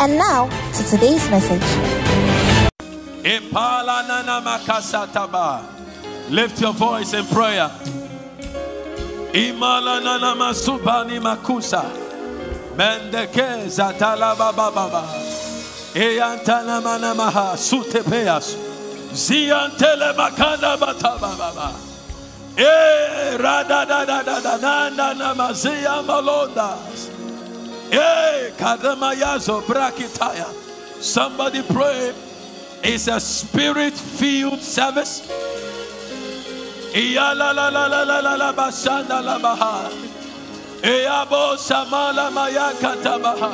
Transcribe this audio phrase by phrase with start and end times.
[0.00, 1.60] And now to today's message.
[6.30, 7.70] Lift your voice in prayer.
[9.34, 11.84] Imala nana masubani makusa.
[12.76, 15.04] Mendeke zatala baba baba.
[15.92, 17.44] Eyantala Mendekeza talabababa.
[17.44, 18.56] Eyantanamanaha sutepeas.
[19.12, 21.74] Ziantele makanda batababa.
[22.56, 27.19] E eh, radadadadadana namazia malondas.
[29.66, 30.46] Brakitaya.
[31.02, 32.12] Somebody pray.
[32.82, 35.20] It's a spirit filled service.
[40.82, 43.52] Eyabo samala maya katabaha.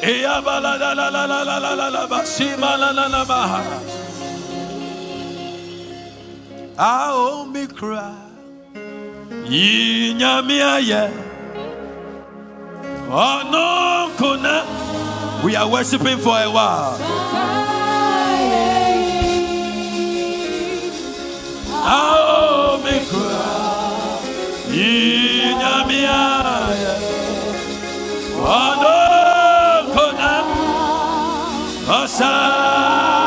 [0.00, 3.80] Eyabala la la la la la la la la basima la la la baha.
[6.78, 8.14] Ao mikra.
[9.44, 11.33] Yinyamia ye.
[13.08, 13.64] Oh no.
[15.44, 16.96] We are worshiping for a while.
[21.68, 23.44] Oh, Ao mikra.
[24.72, 26.14] Inyamiaya
[28.40, 30.34] Wano oh, Kona
[32.00, 33.23] Osaye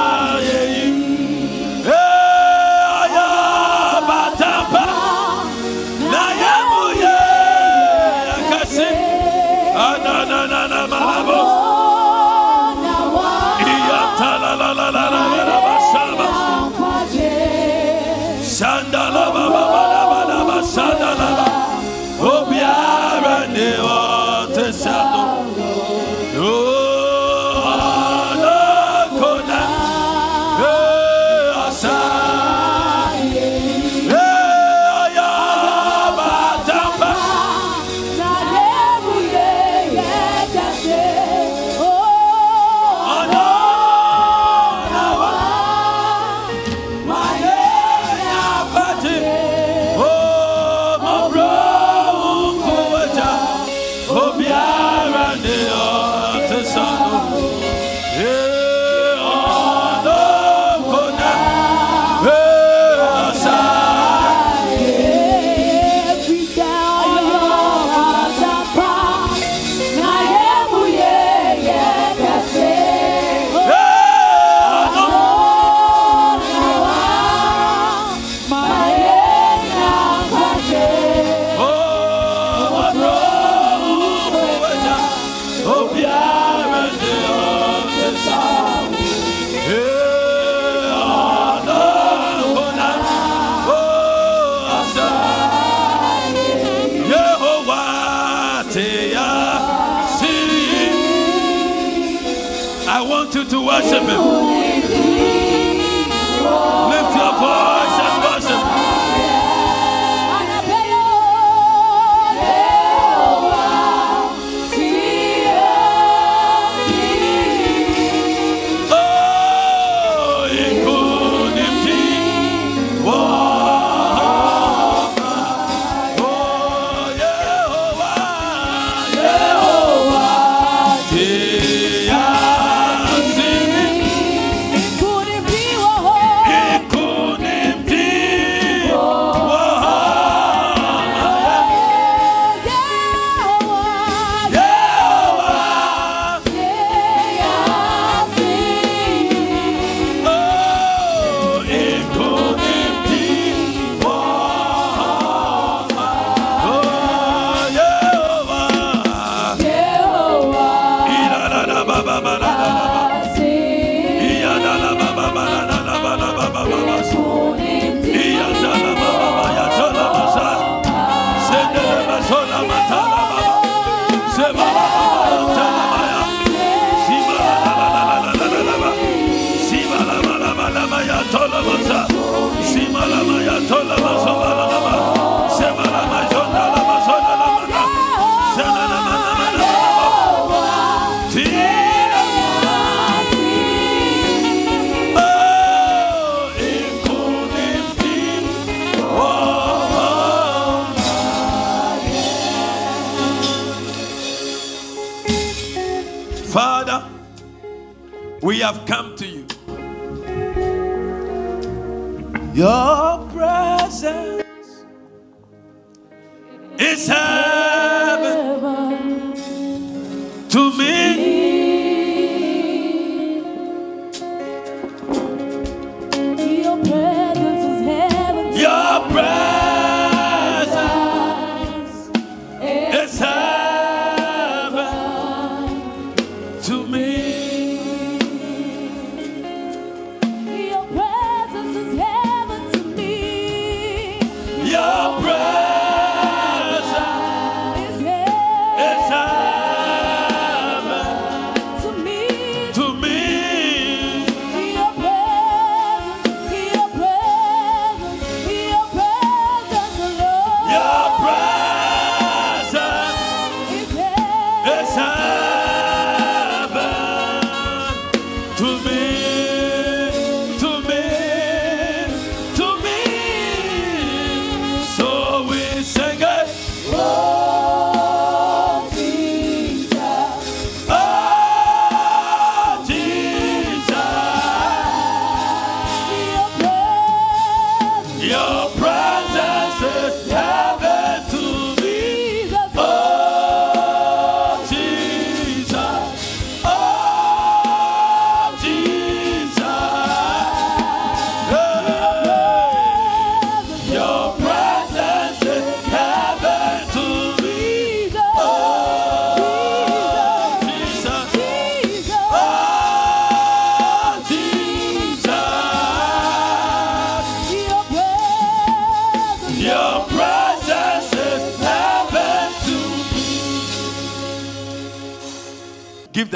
[183.67, 184.06] Tolo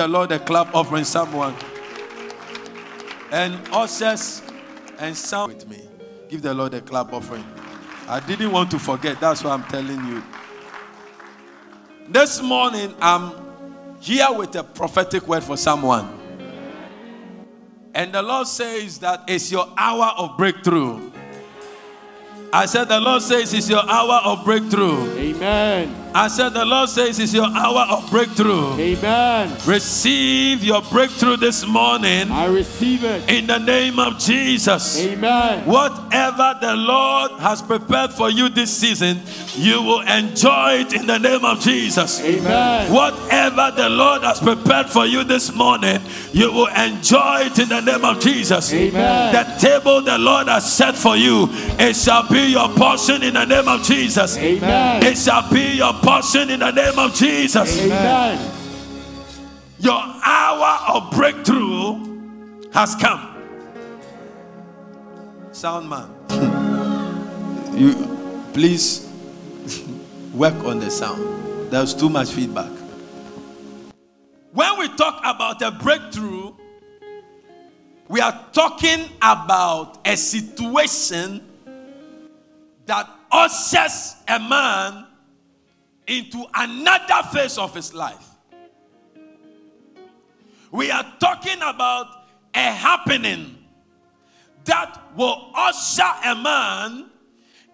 [0.02, 1.54] the Lord a clap offering, someone.
[3.32, 4.42] And ushers
[4.98, 5.80] and sound with me.
[6.28, 7.46] Give the Lord a clap offering.
[8.08, 9.20] I didn't want to forget.
[9.20, 10.24] That's why I'm telling you.
[12.10, 13.32] This morning, I'm
[14.00, 16.18] here with a prophetic word for someone.
[17.94, 21.12] And the Lord says that it's your hour of breakthrough.
[22.52, 25.12] I said, The Lord says it's your hour of breakthrough.
[25.20, 26.01] Amen.
[26.14, 28.74] I said, The Lord says it's your hour of breakthrough.
[28.78, 29.58] Amen.
[29.66, 33.30] Receive your breakthrough this morning I receive it.
[33.30, 35.00] in the name of Jesus.
[35.00, 35.66] Amen.
[35.66, 39.22] Whatever the Lord has prepared for you this season,
[39.56, 42.20] you will enjoy it in the name of Jesus.
[42.22, 42.92] Amen.
[42.92, 46.02] Whatever the Lord has prepared for you this morning,
[46.34, 48.74] you will enjoy it in the name of Jesus.
[48.74, 49.34] Amen.
[49.34, 51.48] The table the Lord has set for you,
[51.80, 54.38] it shall be your portion in the name of Jesus.
[54.38, 55.04] Amen.
[55.04, 57.80] It shall be your portion in the name of Jesus.
[57.80, 58.52] Amen.
[59.80, 63.28] Your hour of breakthrough has come.
[65.52, 66.10] Sound man,
[67.78, 67.94] you
[68.54, 69.10] please
[70.34, 71.72] work on the sound.
[71.72, 72.72] There's too much feedback.
[74.54, 76.54] When we talk about a breakthrough,
[78.08, 81.42] we are talking about a situation
[82.86, 85.08] that ushers a man
[86.08, 88.28] into another phase of his life.
[90.72, 92.08] We are talking about
[92.54, 93.58] a happening
[94.66, 97.10] that will usher a man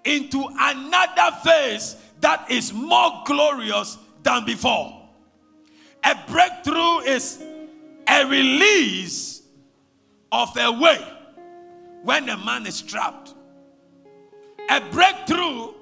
[0.04, 5.10] into another phase that is more glorious than before.
[6.04, 7.44] A breakthrough is
[8.08, 9.42] a release
[10.32, 11.06] of a way
[12.04, 13.34] when a man is trapped.
[14.70, 15.74] A breakthrough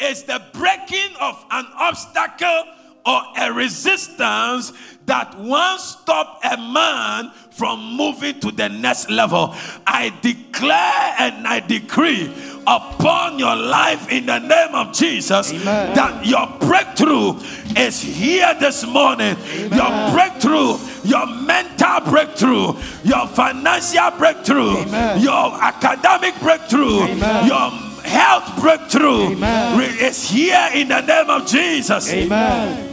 [0.00, 2.64] is the breaking of an obstacle
[3.06, 4.72] or a resistance
[5.06, 9.54] that once stop a man from moving to the next level.
[9.86, 12.32] I declare and I decree
[12.66, 15.94] upon your life in the name of Jesus Amen.
[15.96, 17.34] that your breakthrough
[17.76, 19.36] is here this morning.
[19.56, 25.20] Your breakthrough, your mental breakthrough, your financial breakthrough, Amen.
[25.22, 27.46] your academic breakthrough, Amen.
[27.46, 29.80] your health breakthrough Amen.
[30.00, 32.12] is here in the name of Jesus.
[32.12, 32.86] Amen.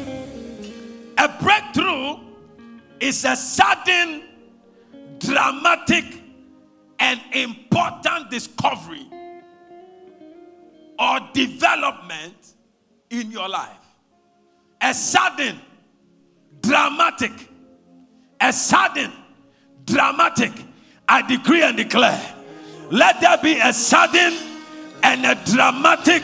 [1.17, 2.17] A breakthrough
[2.99, 4.23] is a sudden,
[5.19, 6.05] dramatic,
[6.99, 9.05] and important discovery
[10.99, 12.53] or development
[13.09, 13.85] in your life.
[14.81, 15.59] A sudden,
[16.61, 17.31] dramatic,
[18.39, 19.11] a sudden,
[19.85, 20.51] dramatic.
[21.07, 22.35] I decree and declare
[22.91, 24.33] let there be a sudden
[25.05, 26.23] and a dramatic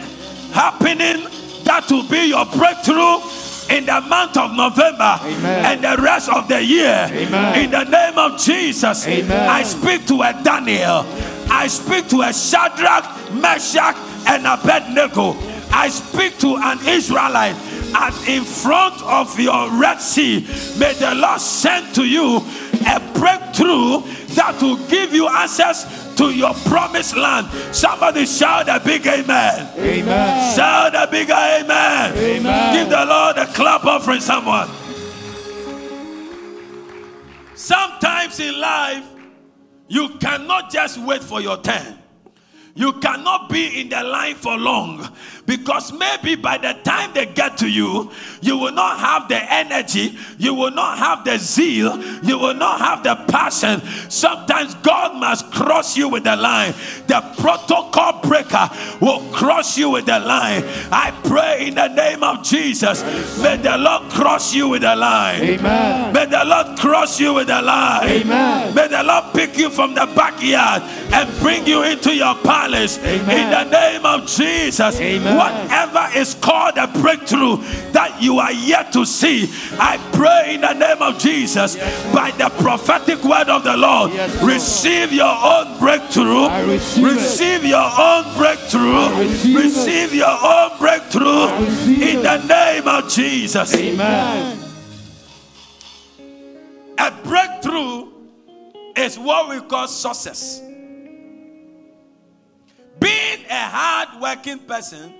[0.51, 1.29] happening
[1.63, 3.21] that will be your breakthrough
[3.69, 5.65] in the month of November Amen.
[5.65, 7.07] and the rest of the year.
[7.11, 7.63] Amen.
[7.63, 9.49] In the name of Jesus, Amen.
[9.49, 11.05] I speak to a Daniel.
[11.49, 13.95] I speak to a Shadrach, Meshach,
[14.27, 15.35] and Abednego.
[15.71, 17.55] I speak to an Israelite.
[17.93, 20.41] And in front of your Red Sea,
[20.79, 22.39] may the Lord send to you
[22.85, 24.01] a breakthrough
[24.35, 27.47] that will give you access to your promised land.
[27.73, 29.69] Somebody shout a big amen.
[29.77, 30.55] Amen.
[30.55, 32.17] Shout a big amen.
[32.17, 32.75] Amen.
[32.75, 34.69] Give the Lord a clap offering, someone.
[37.55, 39.05] Sometimes in life,
[39.87, 41.99] you cannot just wait for your turn.
[42.73, 45.07] You cannot be in the line for long
[45.45, 50.17] because maybe by the time they get to you, you will not have the energy,
[50.37, 53.81] you will not have the zeal, you will not have the passion.
[54.09, 56.73] Sometimes God must cross you with the line.
[57.07, 58.69] The protocol breaker
[58.99, 60.63] will cross you with the line.
[60.91, 63.03] I pray in the name of Jesus,
[63.41, 65.41] may the Lord cross you with the line.
[65.41, 66.13] Amen.
[66.13, 68.07] May the Lord cross you with the line.
[68.07, 68.73] Amen.
[68.75, 70.83] May the Lord pick you from the backyard
[71.13, 72.99] and bring you into your palace.
[72.99, 73.29] Amen.
[73.29, 74.99] In the name of Jesus.
[74.99, 75.40] Amen.
[75.41, 77.57] Whatever is called a breakthrough
[77.91, 81.75] that you are yet to see, I pray in the name of Jesus
[82.13, 84.11] by the prophetic word of the Lord.
[84.43, 86.47] Receive your own breakthrough.
[87.01, 89.09] Receive your own breakthrough.
[89.55, 91.47] receive your own breakthrough
[91.87, 93.75] in the name of Jesus.
[93.75, 94.59] Amen.
[96.99, 98.09] A breakthrough
[98.95, 100.61] is what we call success.
[102.99, 105.15] Being a hard working person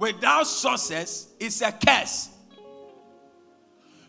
[0.00, 2.30] without success is a curse.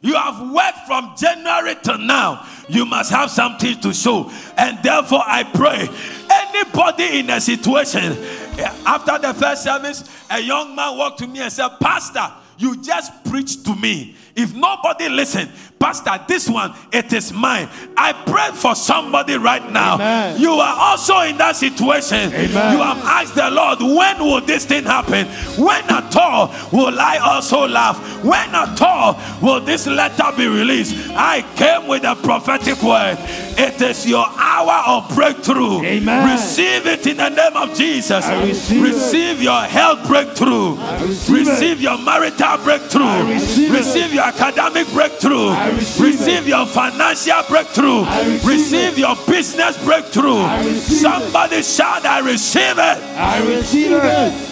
[0.03, 2.47] You have worked from January to now.
[2.67, 4.31] You must have something to show.
[4.57, 5.87] And therefore, I pray
[6.31, 8.13] anybody in a situation,
[8.57, 12.81] eh, after the first service, a young man walked to me and said, Pastor, you
[12.81, 14.15] just preached to me.
[14.35, 15.49] If nobody listen,
[15.81, 17.67] Pastor, this one, it is mine.
[17.97, 19.95] I pray for somebody right now.
[19.95, 20.39] Amen.
[20.39, 22.31] You are also in that situation.
[22.31, 22.77] Amen.
[22.77, 25.25] You have asked the Lord, when will this thing happen?
[25.57, 27.97] When at all will I also laugh?
[28.23, 30.95] When at all will this letter be released?
[31.15, 33.17] I came with a prophetic word.
[33.57, 35.81] It is your hour of breakthrough.
[35.83, 36.31] Amen.
[36.31, 38.23] Receive it in the name of Jesus.
[38.23, 40.75] I receive receive your health breakthrough.
[40.75, 41.49] receive it.
[41.49, 43.03] receive your marital breakthrough.
[43.03, 45.49] I receive receive your academic breakthrough.
[45.75, 48.05] Receive receive your financial breakthrough.
[48.05, 50.37] Receive receive your business breakthrough.
[50.37, 51.01] I receive it.
[51.01, 52.77] Somebody shout, I receive it.
[52.77, 54.47] I receive it.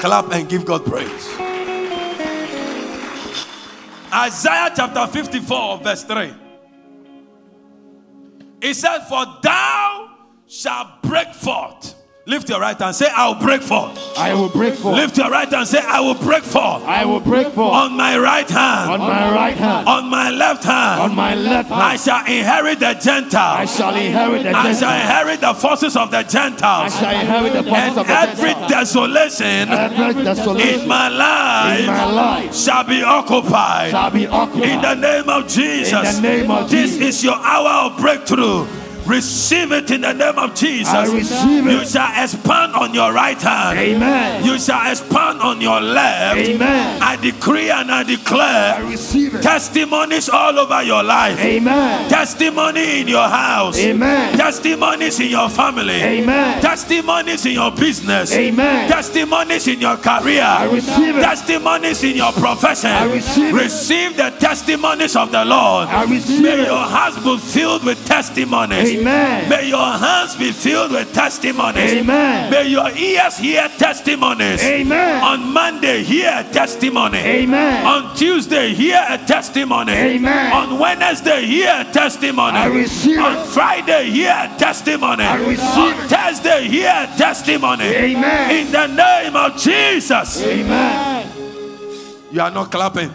[0.00, 1.28] Clap and give God praise.
[4.12, 6.34] Isaiah chapter 54, verse 3.
[8.60, 11.94] It said, For thou shalt break forth.
[12.28, 13.96] Lift your right hand, say, I will break forth.
[14.18, 14.96] I will break forth.
[14.96, 16.82] Lift your right hand, and say, I will break forth.
[16.84, 17.72] I will break forth.
[17.72, 19.88] On my right hand, On my right hand.
[19.88, 21.80] on my left hand, On my left hand.
[21.82, 23.32] I shall inherit the Gentiles.
[23.32, 24.66] I shall inherit the Gentiles.
[24.66, 26.92] I shall inherit the forces of the Gentiles.
[26.96, 28.70] I shall inherit the forces And of the every Gentiles.
[28.72, 33.90] desolation Every desolation in my life, in my life shall be occupied.
[33.90, 34.68] shall be occupied.
[34.68, 36.16] In the name of Jesus.
[36.18, 37.08] In the name of this Jesus.
[37.20, 38.66] is your hour of breakthrough.
[39.08, 40.92] Receive it in the name of Jesus.
[40.92, 41.72] I receive it.
[41.72, 43.78] You shall expand on your right hand.
[43.78, 44.44] Amen.
[44.44, 46.38] You shall expand on your left.
[46.38, 47.00] Amen.
[47.00, 48.74] I decree and I declare.
[48.74, 49.42] I receive it.
[49.42, 51.38] testimonies all over your life.
[51.40, 52.10] Amen.
[52.10, 53.78] Testimony in your house.
[53.78, 54.36] Amen.
[54.36, 56.02] Testimonies in your family.
[56.02, 56.60] Amen.
[56.60, 58.34] Testimonies in your business.
[58.34, 58.90] Amen.
[58.90, 60.42] Testimonies in your career.
[60.42, 61.22] I receive it.
[61.22, 62.90] Testimonies in your profession.
[62.90, 63.58] I receive it.
[63.58, 65.88] Receive the testimonies of the Lord.
[65.88, 66.66] I receive May it.
[66.66, 68.90] your hearts be filled with testimonies.
[68.90, 68.97] Amen.
[69.04, 71.92] May your hands be filled with testimonies.
[71.92, 72.50] Amen.
[72.50, 74.62] May your ears hear testimonies.
[74.62, 75.22] Amen.
[75.22, 77.18] On Monday, hear a testimony.
[77.18, 77.86] Amen.
[77.86, 79.92] On Tuesday, hear a testimony.
[79.92, 80.52] Amen.
[80.52, 82.56] On Wednesday, hear a testimony.
[82.58, 83.46] I receive On.
[83.48, 85.24] Friday, hear a testimony.
[85.24, 86.08] I receive On.
[86.08, 87.84] Thursday, hear a testimony.
[87.84, 88.50] Amen.
[88.50, 90.42] In the name of Jesus.
[90.44, 91.30] Amen.
[92.30, 93.10] You are not clapping.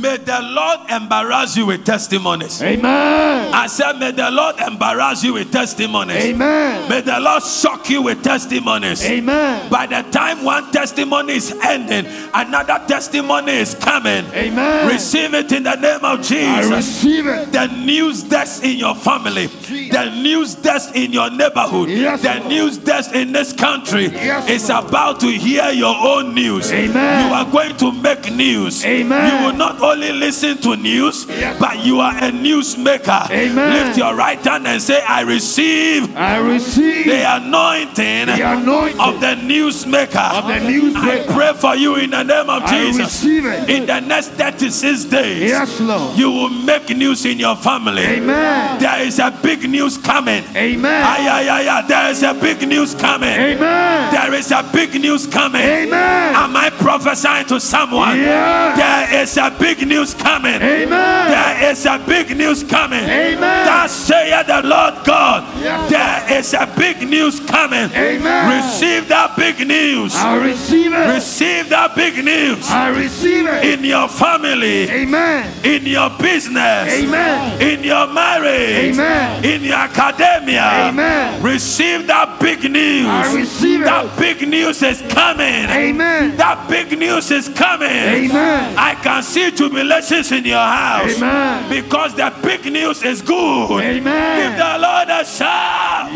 [0.00, 2.62] May the Lord embarrass you with testimonies.
[2.62, 3.52] Amen.
[3.52, 6.24] I said, May the Lord embarrass you with testimonies.
[6.24, 6.88] Amen.
[6.88, 9.04] May the Lord shock you with testimonies.
[9.04, 9.70] Amen.
[9.70, 14.24] By the time one testimony is ending, another testimony is coming.
[14.32, 14.88] Amen.
[14.88, 16.70] Receive it in the name of I Jesus.
[16.70, 17.52] receive it.
[17.52, 22.46] The news desk in your family, the news desk in your neighborhood, Yes, the Lord.
[22.46, 24.86] news desk in this country Yes, is Lord.
[24.88, 26.72] about to hear your own news.
[26.72, 27.28] Amen.
[27.28, 28.84] You are going to make news.
[28.84, 29.40] Amen.
[29.40, 31.56] You will not only listen to news, Yes.
[31.58, 33.30] but you are a newsmaker.
[33.30, 33.72] Amen.
[33.86, 39.20] Lift your right hand and say, I receive I receive the anointing the anointing of
[39.20, 40.30] the newsmaker.
[40.38, 41.34] of the I newsmaker.
[41.34, 43.24] pray for you in the name of I Jesus.
[43.24, 46.16] In the next 36 days, Yes, Lord.
[46.18, 48.02] you will make news in your family.
[48.04, 48.78] Amen.
[48.80, 50.44] There is a big news coming.
[50.54, 51.02] Amen.
[51.04, 51.82] Ay, ay, ay, ay.
[51.86, 53.28] There is a big news coming.
[53.30, 54.12] Amen.
[54.12, 55.62] There is a big news coming.
[55.62, 56.34] Amen.
[56.34, 58.18] Am I prophesying to someone?
[58.18, 58.76] Yeah.
[58.76, 60.56] There is a big news coming.
[60.60, 61.30] Amen.
[61.30, 63.04] There is a big news coming.
[63.04, 63.66] Amen.
[63.66, 65.44] Thus saith the Lord God.
[65.60, 65.90] Yes.
[65.90, 67.90] There is a big news coming.
[67.92, 68.64] Amen.
[68.64, 70.14] Receive that big news.
[70.16, 71.14] I receive it.
[71.14, 73.64] Receive that big news I receive it.
[73.64, 75.64] in your family, Amen.
[75.64, 77.60] in your business, Amen.
[77.60, 79.44] in your marriage, Amen.
[79.44, 80.62] in your academia.
[80.90, 81.42] Amen.
[81.42, 83.06] Receive that big news.
[83.06, 83.84] I receive it.
[83.84, 85.68] That big news is coming.
[85.70, 86.36] Amen.
[86.36, 87.88] That big news is coming.
[87.90, 88.74] Amen.
[88.78, 91.16] I can see jubilations in your house.
[91.16, 91.70] Amen.
[91.70, 93.80] Because the big news is good.
[93.82, 94.50] Amen.
[94.50, 96.10] Give the Lord a shout.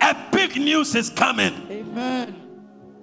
[0.00, 1.54] A big news is coming.
[1.70, 2.34] Amen.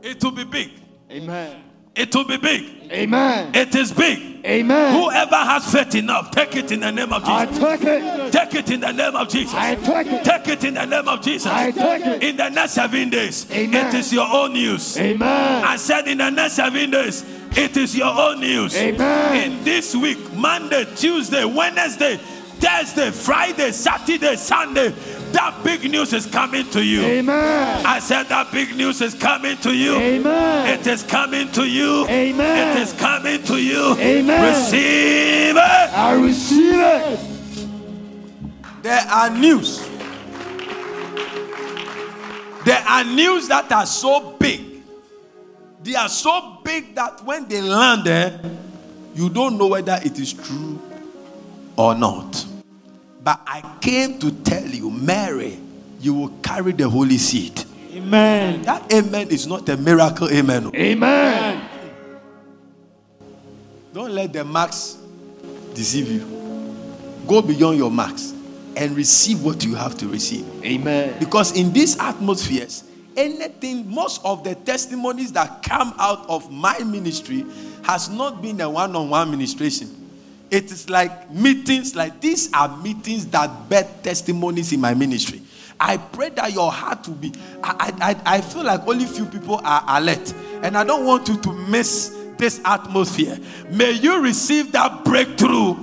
[0.02, 0.72] It will be big.
[1.10, 1.71] Amen.
[1.96, 2.92] It will be big.
[2.92, 3.52] Amen.
[3.54, 4.46] It is big.
[4.46, 4.94] Amen.
[4.94, 7.60] Whoever has faith enough, take it in the name of Jesus.
[7.60, 8.32] I take it.
[8.32, 9.54] Take it in the name of Jesus.
[9.54, 10.24] I take it.
[10.24, 11.52] Take it in the name of Jesus.
[11.52, 12.24] I take it.
[12.24, 13.88] In the next seven days, Amen.
[13.88, 14.98] it is your own news.
[14.98, 15.64] Amen.
[15.64, 18.76] I said in the next seven days, it is your own news.
[18.76, 19.52] Amen.
[19.52, 24.94] In this week, Monday, Tuesday, Wednesday, Thursday, Friday, Saturday, Sunday,
[25.34, 27.02] that big news is coming to you.
[27.02, 27.86] Amen.
[27.86, 29.96] I said that big news is coming to you.
[29.96, 30.80] Amen.
[30.80, 32.08] It is coming to you.
[32.08, 32.78] Amen.
[32.78, 33.96] It is coming to you.
[33.98, 34.54] Amen.
[34.54, 35.60] Receive it.
[35.60, 37.20] I receive it.
[38.84, 39.88] There are news.
[42.66, 44.84] There are news that are so big.
[45.84, 48.40] They are so big that when they land there,
[49.16, 50.80] you don't know whether it is true
[51.76, 52.46] or not.
[53.24, 55.60] But I came to tell you, Mary,
[56.00, 57.64] you will carry the holy seed.
[57.94, 58.62] Amen.
[58.64, 60.72] That amen is not a miracle amen.
[60.74, 61.70] Amen.
[63.94, 64.98] Don't let the marks
[65.74, 66.76] deceive you.
[67.28, 68.34] Go beyond your marks
[68.76, 70.46] and receive what you have to receive.
[70.64, 71.20] Amen.
[71.20, 72.86] Because in these atmospheres,
[73.18, 77.46] anything, most of the testimonies that come out of my ministry
[77.84, 80.01] has not been a one on one ministration.
[80.52, 85.42] It is like meetings, like these are meetings that birth testimonies in my ministry.
[85.80, 87.34] I pray that your heart will be.
[87.64, 91.28] I, I, I- I feel like only few people are alert, and I don't want
[91.30, 93.40] you to miss this atmosphere.
[93.72, 95.78] May you receive that breakthrough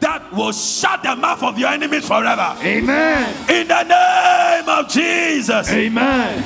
[0.00, 2.54] that will shut the mouth of your enemies forever.
[2.62, 3.34] Amen.
[3.50, 6.42] In the name of Jesus, Amen.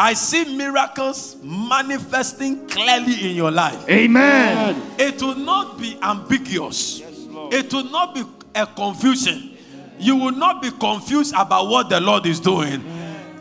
[0.00, 3.84] I see miracles manifesting clearly in your life.
[3.90, 4.80] Amen.
[4.96, 7.02] It will not be ambiguous,
[7.50, 8.22] it will not be
[8.54, 9.56] a confusion.
[9.98, 12.84] You will not be confused about what the Lord is doing.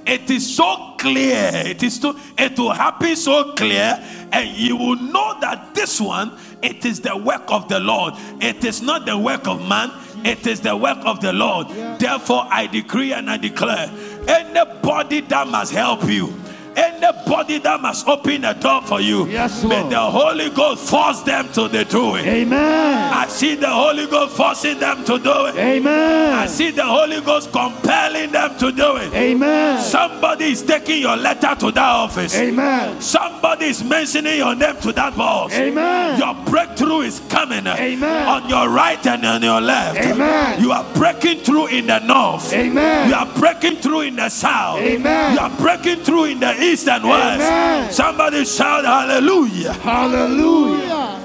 [0.07, 4.95] It is so clear, it is so, it will happen so clear, and you will
[4.95, 9.15] know that this one it is the work of the Lord, it is not the
[9.15, 9.91] work of man.
[10.25, 11.69] It is the work of the Lord.
[11.99, 13.89] Therefore, I decree and I declare
[14.27, 16.33] anybody that must help you,
[16.77, 21.51] anybody that must open a door for you, Yes, may the Holy Ghost force them
[21.53, 22.25] to the doing.
[22.25, 23.13] Amen.
[23.13, 25.55] I see the Holy Ghost forcing them to do it.
[25.55, 26.33] Amen.
[26.33, 29.13] I see the Holy Ghost compelling them to do it.
[29.13, 29.81] Amen.
[29.81, 32.35] Somebody is taking your letter to that office.
[32.35, 33.01] Amen.
[33.01, 35.53] Somebody is mentioning your name to that boss.
[35.53, 36.19] Amen.
[36.19, 38.27] Your breakthrough is coming uh, Amen.
[38.27, 39.99] on your right and on your left.
[39.99, 40.61] Amen.
[40.61, 42.53] You are breaking through in the north.
[42.53, 43.09] Amen.
[43.09, 44.79] You are breaking through in the south.
[44.79, 45.33] Amen.
[45.33, 47.41] You are breaking through in the east and west.
[47.41, 47.91] Amen.
[47.91, 49.73] Somebody shout hallelujah.
[49.73, 51.23] Hallelujah.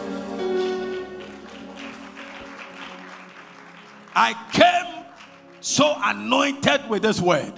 [4.14, 5.04] I came
[5.60, 7.52] so anointed with this word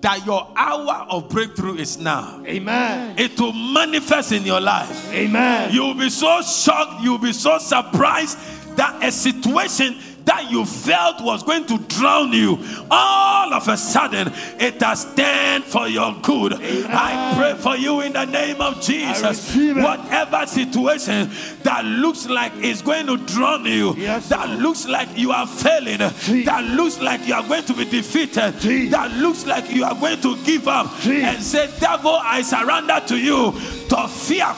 [0.00, 2.42] that your hour of breakthrough is now.
[2.46, 3.18] Amen.
[3.18, 5.12] It will manifest in your life.
[5.12, 5.72] Amen.
[5.72, 8.38] You will be so shocked, you will be so surprised
[8.76, 12.58] that a situation that you felt was going to drown you,
[12.90, 16.52] all of a sudden it has turned for your good.
[16.54, 19.54] I pray for you in the name of Jesus.
[19.56, 21.30] Whatever situation
[21.62, 25.98] that looks like is going to drown you, Yes, that looks like you are failing,
[25.98, 28.90] that looks like you are going to be defeated, Jesus.
[28.90, 31.24] that looks like you are going to give up Jesus.
[31.36, 33.52] and say, Devil, I surrender to you.
[33.86, 34.52] To fear,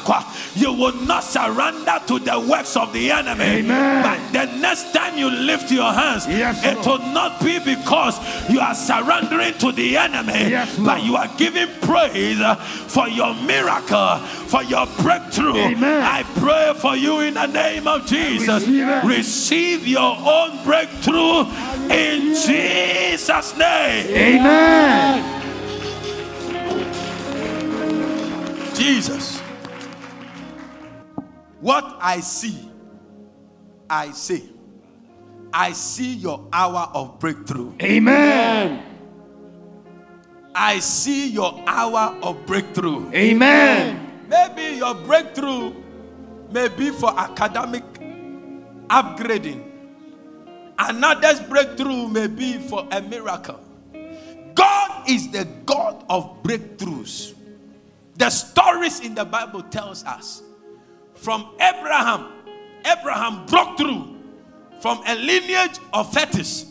[0.54, 3.58] you will not surrender to the works of the enemy.
[3.58, 4.02] Amen.
[4.02, 6.86] But the next time you lift lift your hands, Yes, it Lord.
[7.00, 8.18] will not be because
[8.48, 12.38] you are surrendering to the enemy, Yes, but you are giving praise
[12.86, 14.18] for your miracle,
[14.48, 15.56] for your breakthrough.
[15.56, 16.02] Amen.
[16.02, 18.66] I pray for you in the name of Jesus.
[18.66, 19.04] receive.
[19.04, 21.44] Receive your own breakthrough
[21.90, 24.06] in Jesus' name.
[24.40, 25.34] Amen.
[28.74, 29.40] Jesus.
[31.60, 32.56] What I see,
[33.90, 34.42] I say,
[35.52, 37.74] I see your hour of breakthrough.
[37.82, 38.84] Amen.
[40.54, 43.12] I see your hour of breakthrough.
[43.12, 44.26] Amen.
[44.28, 45.72] Maybe your breakthrough
[46.50, 47.84] may be for academic
[48.88, 49.64] upgrading.
[50.78, 53.60] Another's breakthrough may be for a miracle.
[54.54, 57.34] God is the God of breakthroughs.
[58.16, 60.42] The stories in the Bible tells us
[61.14, 62.32] from Abraham,
[62.84, 64.17] Abraham broke through
[64.80, 66.64] from a lineage of fetish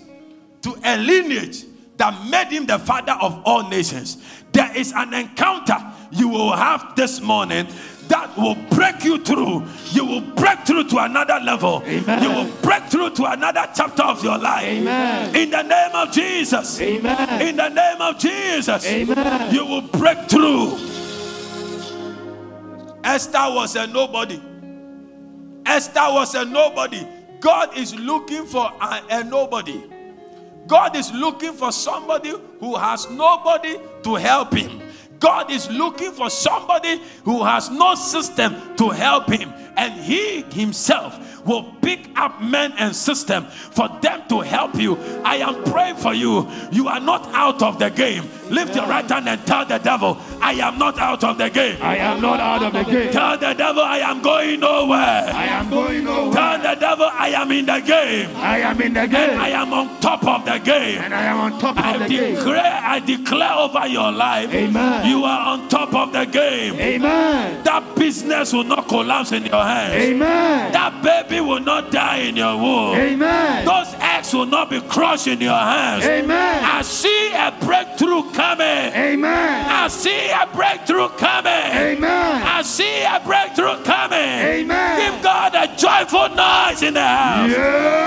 [0.61, 1.65] to a lineage
[1.97, 4.17] that made him the father of all nations.
[4.51, 5.77] There is an encounter
[6.11, 7.67] you will have this morning
[8.07, 9.65] that will break you through.
[9.91, 11.83] You will break through to another level.
[11.85, 12.23] Amen.
[12.23, 14.63] You will break through to another chapter of your life.
[14.63, 15.35] Amen.
[15.35, 16.79] In the name of Jesus.
[16.79, 17.41] Amen.
[17.41, 18.85] In the name of Jesus.
[18.85, 19.53] Amen.
[19.53, 20.77] You will break through.
[23.03, 24.41] Esther was a nobody.
[25.65, 27.05] Esther was a nobody.
[27.39, 29.83] God is looking for a, a nobody.
[30.67, 34.81] God is looking for somebody who has nobody to help him.
[35.19, 39.53] God is looking for somebody who has no system to help him.
[39.75, 44.97] And he himself will pick up men and system for them to help you.
[45.23, 46.49] I am praying for you.
[46.71, 48.23] You are not out of the game.
[48.49, 51.77] Lift your right hand and tell the devil, I am not out of the game.
[51.81, 53.11] I am not out of the game.
[53.11, 54.97] Tell the devil, I am going nowhere.
[55.33, 56.33] I am going nowhere.
[56.33, 58.29] Tell the devil, I am in the game.
[58.37, 59.39] I am in the And game.
[59.39, 61.01] I am on top of the game.
[61.01, 62.35] And I am on top I of the game.
[62.35, 65.05] declare, I declare over your life, Amen.
[65.07, 66.75] you are on top of the game.
[66.75, 67.63] Amen.
[67.63, 69.95] That business will not collapse in your hands.
[69.95, 70.71] Amen.
[70.71, 72.95] That baby will not die in your womb.
[72.97, 73.65] Amen.
[73.65, 76.05] Those eggs will not be crushed in your hands.
[76.05, 76.63] Amen.
[76.63, 78.93] I see a breakthrough coming.
[78.93, 79.65] Amen.
[79.65, 81.71] I see a breakthrough coming.
[81.89, 82.43] Amen.
[82.45, 84.19] I see a breakthrough coming.
[84.19, 84.99] Amen.
[85.01, 87.49] Give God a joyful noise in the house.
[87.49, 87.97] Yeah.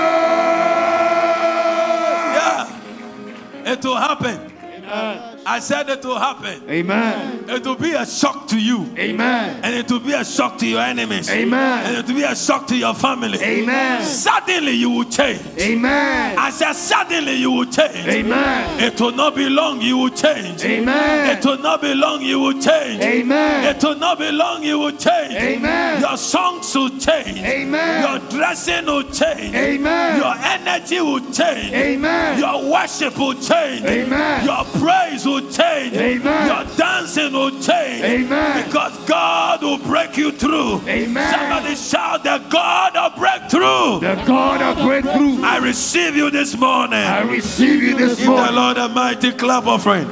[3.65, 3.73] Yeah.
[3.73, 5.30] It will happen.
[5.45, 6.61] I said it will happen.
[6.69, 7.45] Amen.
[7.47, 8.85] It will be a shock to you.
[8.97, 9.59] Amen.
[9.63, 11.29] And it will be a shock to your enemies.
[11.29, 11.85] Amen.
[11.85, 13.39] And it will be a shock to your family.
[13.41, 14.03] Amen.
[14.03, 15.41] Suddenly you will change.
[15.57, 16.37] Amen.
[16.37, 18.07] I said, suddenly you will change.
[18.07, 18.79] Amen.
[18.81, 20.63] It will not be long, you will change.
[20.63, 21.37] Amen.
[21.37, 23.01] It will not be long, you will change.
[23.01, 23.75] Amen.
[23.75, 25.33] It will not be long, you will change.
[25.33, 26.01] Amen.
[26.01, 27.39] Your songs will change.
[27.39, 28.03] Amen.
[28.03, 29.55] Your dressing will change.
[29.55, 30.17] Amen.
[30.19, 31.73] Your energy will change.
[31.73, 32.39] Amen.
[32.39, 33.85] Your worship will change.
[33.85, 34.45] Amen.
[34.45, 35.95] Your praise will change.
[35.95, 36.47] Amen.
[36.47, 38.03] Your dancing will change.
[38.03, 38.65] Amen.
[38.65, 40.81] Because God will break you through.
[40.87, 41.33] Amen.
[41.33, 43.99] Somebody shout the God of breakthrough.
[44.01, 45.41] The God of breakthrough.
[45.43, 46.99] I receive you this morning.
[46.99, 48.51] I receive you this Give the.
[48.51, 50.07] Lord a mighty clap offering.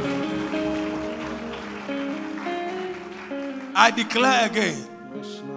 [3.76, 4.89] I declare again,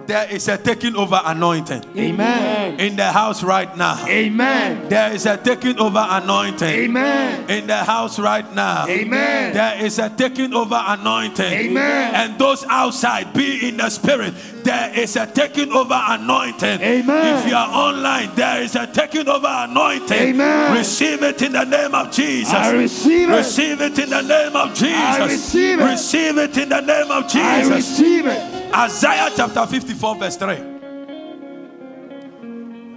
[0.05, 2.79] there is a taking over anointing Amen.
[2.79, 4.05] in the house right now.
[4.07, 4.89] Amen.
[4.89, 7.49] There is a taking over anointing Amen.
[7.49, 8.87] in the house right now.
[8.87, 9.53] Amen.
[9.53, 11.45] There is a taking over anointing.
[11.45, 12.15] Amen.
[12.15, 14.33] And those outside, be in the spirit.
[14.63, 16.81] There is a taking over anointing.
[16.81, 17.37] Amen.
[17.37, 20.17] If you are online, there is a taking over anointing.
[20.17, 20.77] Amen.
[20.77, 22.53] Receive it in the name of Jesus.
[22.53, 23.35] I receive it.
[23.35, 24.97] Receive it in the name of Jesus.
[24.97, 25.83] I receive it.
[25.83, 27.41] Receive it in the name of Jesus.
[27.43, 28.52] I receive it.
[28.75, 30.55] Isaiah chapter 54, verse 3.
[30.55, 30.63] The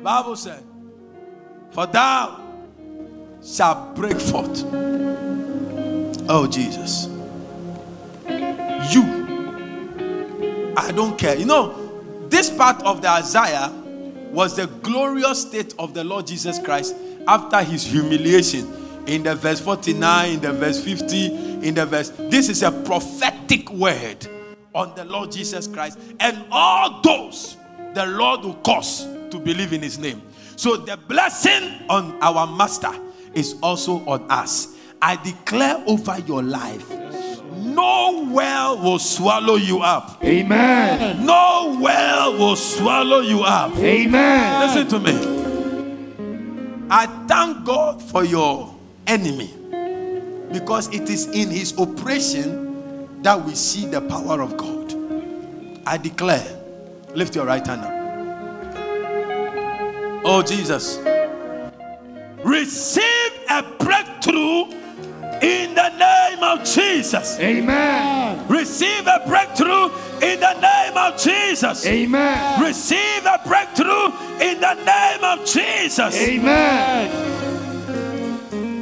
[0.03, 0.65] Bible said,
[1.73, 2.41] For thou
[3.45, 4.65] shalt break forth.
[6.29, 7.09] Oh, Jesus.
[8.91, 9.03] You.
[10.79, 11.37] I don't care.
[11.37, 13.71] You know, this part of the Isaiah
[14.31, 16.97] was the glorious state of the Lord Jesus Christ
[17.29, 18.73] after his humiliation.
[19.07, 22.09] In the verse 49, in the verse 50, in the verse.
[22.19, 24.27] This is a prophetic word
[24.77, 27.57] on the Lord Jesus Christ and all those
[27.95, 30.21] the Lord will cause to believe in his name.
[30.57, 32.93] So the blessing on our master
[33.33, 34.77] is also on us.
[35.01, 36.89] I declare over your life
[37.53, 40.23] no well will swallow you up.
[40.23, 41.25] Amen.
[41.25, 43.75] No well will swallow you up.
[43.77, 44.61] Amen.
[44.61, 46.87] Listen to me.
[46.91, 48.75] I thank God for your
[49.07, 49.53] enemy
[50.53, 52.66] because it is in his operation
[53.27, 54.95] that we see the power of God.
[55.85, 56.47] I declare,
[57.13, 57.91] lift your right hand up.
[60.25, 60.99] Oh, Jesus.
[62.45, 64.67] Receive a breakthrough
[65.43, 67.37] in the name of Jesus.
[67.41, 68.47] Amen.
[68.47, 69.87] Receive a breakthrough
[70.23, 71.85] in the name of Jesus.
[71.85, 72.63] Amen.
[72.63, 76.15] Receive a breakthrough in the name of Jesus.
[76.15, 77.11] Amen.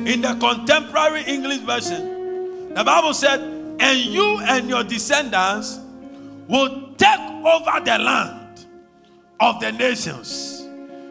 [0.07, 5.81] In the contemporary English version, the Bible said, And you and your descendants
[6.49, 8.67] will take over the land
[9.41, 10.54] of the nations.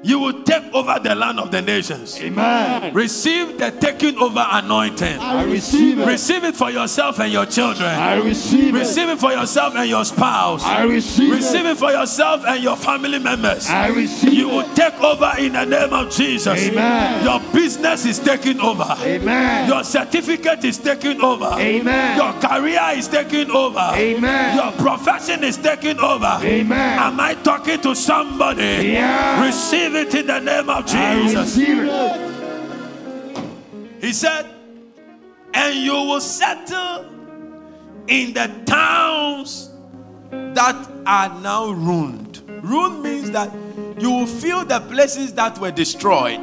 [0.05, 2.19] You will take over the land of the nations.
[2.21, 2.93] Amen.
[2.93, 5.17] Receive the taking over anointing.
[5.17, 6.05] I receive it.
[6.05, 7.87] Receive it for yourself and your children.
[7.89, 8.79] I receive it.
[8.79, 10.63] Receive it for yourself and your spouse.
[10.65, 11.71] I receive Receive it.
[11.71, 13.69] it for yourself and your family members.
[13.69, 14.35] I receive it.
[14.35, 16.59] You will take over in the name of Jesus.
[16.67, 17.23] Amen.
[17.23, 18.95] Your business is taking over.
[18.99, 19.69] Amen.
[19.69, 21.55] Your certificate is taking over.
[21.57, 22.17] Amen.
[22.17, 23.91] Your career is taking over.
[23.93, 24.57] Amen.
[24.57, 26.39] Your profession is taking over.
[26.41, 26.99] Amen.
[26.99, 28.89] Am I talking to somebody?
[28.91, 29.45] Yeah.
[29.45, 31.57] Receive it in the name of Jesus.
[31.57, 31.89] receive.
[34.01, 34.45] He said,
[35.53, 37.05] and you will settle
[38.07, 39.69] in the towns
[40.31, 42.41] that are now ruined.
[42.63, 43.53] Ruined means that
[43.99, 46.41] you will feel the places that were destroyed.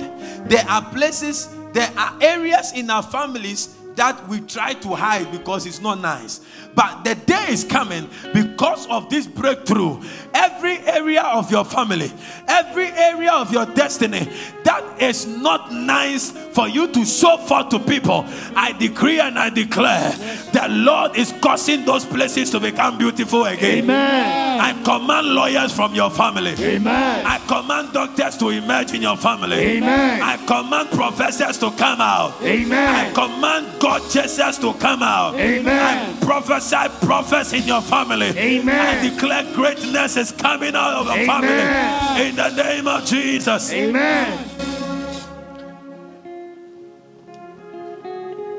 [0.48, 5.66] There are places, there are areas in our families that we try to hide because
[5.66, 6.40] it's not nice.
[6.74, 10.00] But the day is coming because of this breakthrough.
[10.32, 12.12] Every area of your family,
[12.46, 14.28] every area of your destiny
[14.64, 19.50] that is not nice for you to show forth to people, I decree and I
[19.50, 20.12] declare
[20.52, 23.84] the Lord is causing those places to become beautiful again.
[23.84, 24.60] Amen.
[24.60, 26.54] I command lawyers from your family.
[26.58, 27.26] Amen.
[27.26, 29.56] I command doctors to emerge in your family.
[29.56, 30.22] Amen.
[30.22, 32.40] I command professors to come out.
[32.42, 32.94] Amen.
[32.94, 35.34] I command God chasers to come out.
[35.34, 35.66] Amen.
[35.68, 36.59] I prophesy
[37.00, 38.26] prophets in your family.
[38.26, 39.04] Amen.
[39.04, 41.26] I declare greatness is coming out of your Amen.
[41.26, 42.28] family.
[42.28, 43.72] In the name of Jesus.
[43.72, 44.48] Amen.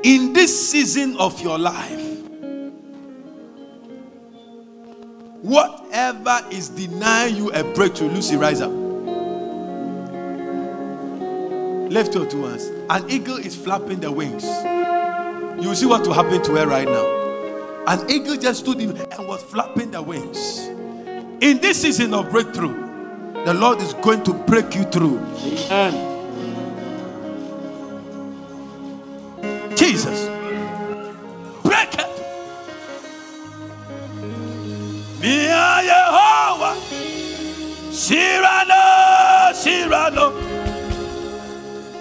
[0.02, 2.00] In this season of your life,
[5.42, 8.72] whatever is denying you a breakthrough, Lucy, rise up.
[11.90, 12.70] Lift your two hands.
[12.88, 14.44] An eagle is flapping the wings.
[15.62, 17.21] You see what will happen to her right now.
[17.86, 20.68] An eagle just stood in and was flapping the wings.
[21.40, 22.74] In this season of breakthrough,
[23.44, 25.18] the Lord is going to break you through.
[25.68, 26.10] Amen.
[29.76, 30.28] Jesus.
[31.64, 32.06] Break it.
[35.20, 36.76] Mia Yehovah.
[37.92, 40.32] Cyrano, Cyrano.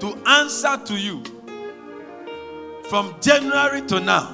[0.00, 1.22] to answer to you
[2.88, 4.26] from January to now,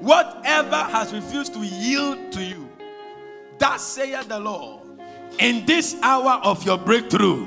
[0.00, 2.68] whatever has refused to yield to you,
[3.58, 4.82] that saith the Lord,
[5.38, 7.46] in this hour of your breakthrough,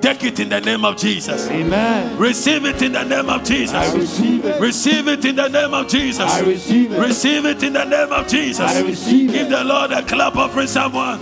[0.00, 1.48] take it in the name of Jesus.
[1.48, 2.18] Amen.
[2.18, 3.74] Receive it in the name of Jesus.
[3.74, 4.60] I receive it.
[4.60, 6.20] Receive it in the name of Jesus.
[6.20, 6.98] I receive it.
[6.98, 8.60] Receive it in the name of Jesus.
[8.60, 9.50] I receive Give it.
[9.50, 11.20] the Lord a clap offering someone.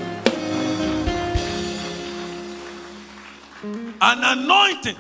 [4.01, 4.97] An anointing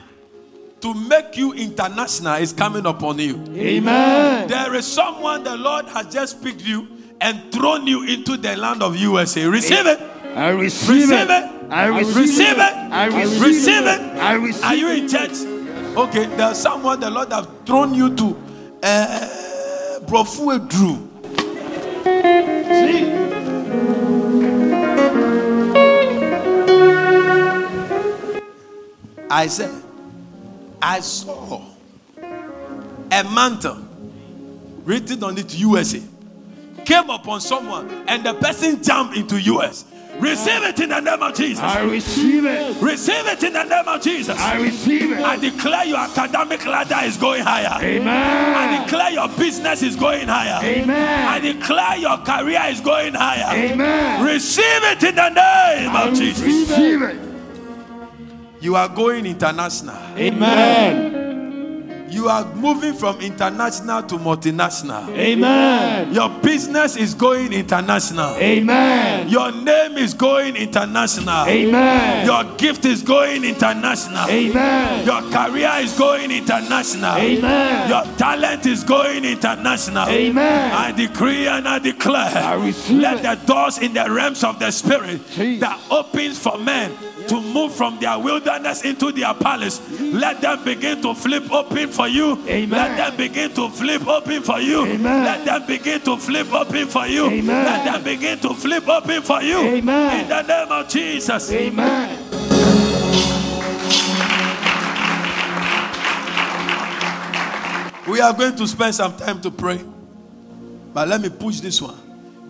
[0.80, 3.42] to make you international is coming upon you.
[3.56, 4.48] Amen.
[4.48, 6.88] There is someone the Lord has just picked you
[7.20, 9.44] and thrown you into the land of USA.
[9.46, 10.00] Receive it.
[10.36, 11.30] I receive Receive it.
[11.30, 11.52] it.
[11.70, 12.58] I receive, Receive it.
[12.58, 12.92] it.
[12.92, 14.00] I receive, Receive it.
[14.00, 14.18] it.
[14.22, 14.66] I receive it.
[14.66, 15.96] Are you in church?
[15.96, 18.36] Okay, there's someone the Lord have thrown you to.
[18.82, 21.08] Uh, Brofu Drew.
[29.30, 29.82] I said,
[30.80, 31.62] I saw
[32.18, 33.84] a mantle
[34.84, 36.02] written on it USA
[36.88, 39.84] came upon someone and the person jumped into US.
[40.18, 41.60] Receive it in the name of Jesus.
[41.62, 42.82] I receive it.
[42.82, 44.36] Receive it in the name of Jesus.
[44.36, 45.20] I receive it.
[45.20, 47.78] I declare your academic ladder is going higher.
[47.84, 48.08] Amen.
[48.56, 50.58] I declare your business is going higher.
[50.64, 51.28] Amen.
[51.28, 53.54] I declare your career is going higher.
[53.54, 54.24] Amen.
[54.24, 56.42] Receive it in the name I of Jesus.
[56.42, 57.27] receive it.
[58.60, 59.96] You are going international.
[60.16, 61.18] Amen.
[62.10, 65.08] You are moving from international to multinational.
[65.10, 66.12] Amen.
[66.12, 68.34] Your business is going international.
[68.36, 69.28] Amen.
[69.28, 71.46] Your name is going international.
[71.46, 72.26] Amen.
[72.26, 74.28] Your gift is going international.
[74.28, 75.06] Amen.
[75.06, 77.16] Your career is going international.
[77.16, 77.88] Amen.
[77.88, 80.08] Your talent is going international.
[80.08, 80.72] Amen.
[80.72, 82.32] I decree and I declare.
[82.34, 82.56] I
[82.90, 85.60] let the doors in the realms of the spirit Jesus.
[85.60, 86.90] that opens for men
[87.28, 89.80] to move from their wilderness into their palace.
[90.00, 92.32] Let them begin to flip open for you.
[92.46, 92.70] Amen.
[92.70, 94.86] Let them begin to flip open for you.
[94.86, 95.24] Amen.
[95.24, 97.26] Let them begin to flip open for you.
[97.26, 97.64] Amen.
[97.64, 99.58] Let them begin to flip open for you.
[99.58, 100.20] Amen.
[100.20, 101.52] In the name of Jesus.
[101.52, 102.24] Amen.
[108.08, 109.84] We are going to spend some time to pray.
[110.94, 111.98] But let me push this one.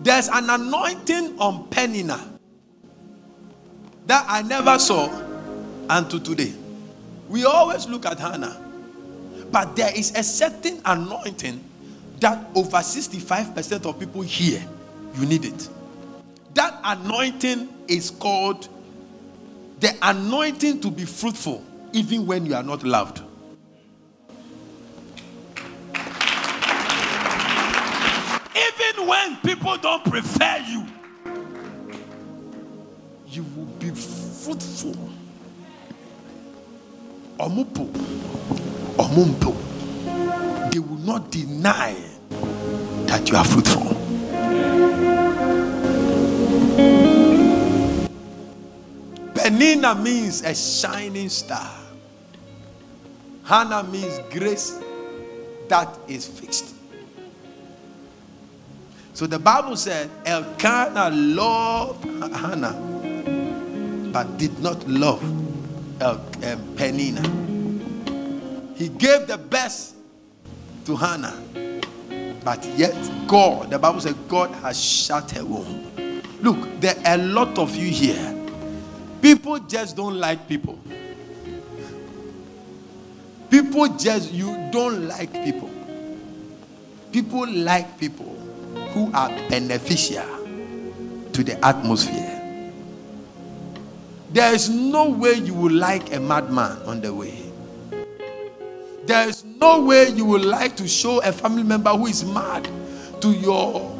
[0.01, 2.38] There's an anointing on Penina
[4.09, 5.07] that I never saw
[5.87, 6.51] until today.
[7.27, 8.59] We always look at Hannah,
[9.51, 11.63] but there is a certain anointing
[12.19, 14.65] that over 65% of people here,
[15.13, 15.69] you need it.
[16.55, 18.67] That anointing is called
[19.79, 23.21] the anointing to be fruitful, even when you are not loved.
[28.55, 30.87] Even when people don't prefer you,
[33.31, 34.95] you will be fruitful.
[37.39, 37.87] Omupo,
[38.97, 40.71] omumpo.
[40.71, 41.95] They will not deny
[43.05, 43.95] that you are fruitful.
[49.33, 51.71] Penina means a shining star.
[53.43, 54.77] Hannah means grace
[55.69, 56.75] that is fixed.
[59.13, 62.98] So the Bible said Elkanah loved Hannah,
[64.11, 65.21] but did not love
[66.01, 67.23] El- um, Penina.
[68.75, 69.95] He gave the best
[70.85, 71.35] to Hannah,
[72.43, 72.95] but yet
[73.27, 76.21] God, the Bible says, God has shut her womb.
[76.41, 78.35] Look, there are a lot of you here.
[79.21, 80.79] People just don't like people.
[83.49, 85.69] People just, you don't like people.
[87.11, 88.35] People like people
[88.93, 90.23] who are beneficial
[91.33, 92.38] to the atmosphere.
[94.31, 97.33] There is no way you will like a madman on the way.
[99.07, 102.69] There is no way you would like to show a family member who is mad
[103.21, 103.95] to your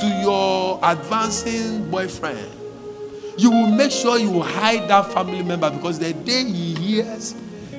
[0.00, 2.50] to your advancing boyfriend.
[3.38, 7.36] You will make sure you hide that family member because the day he hears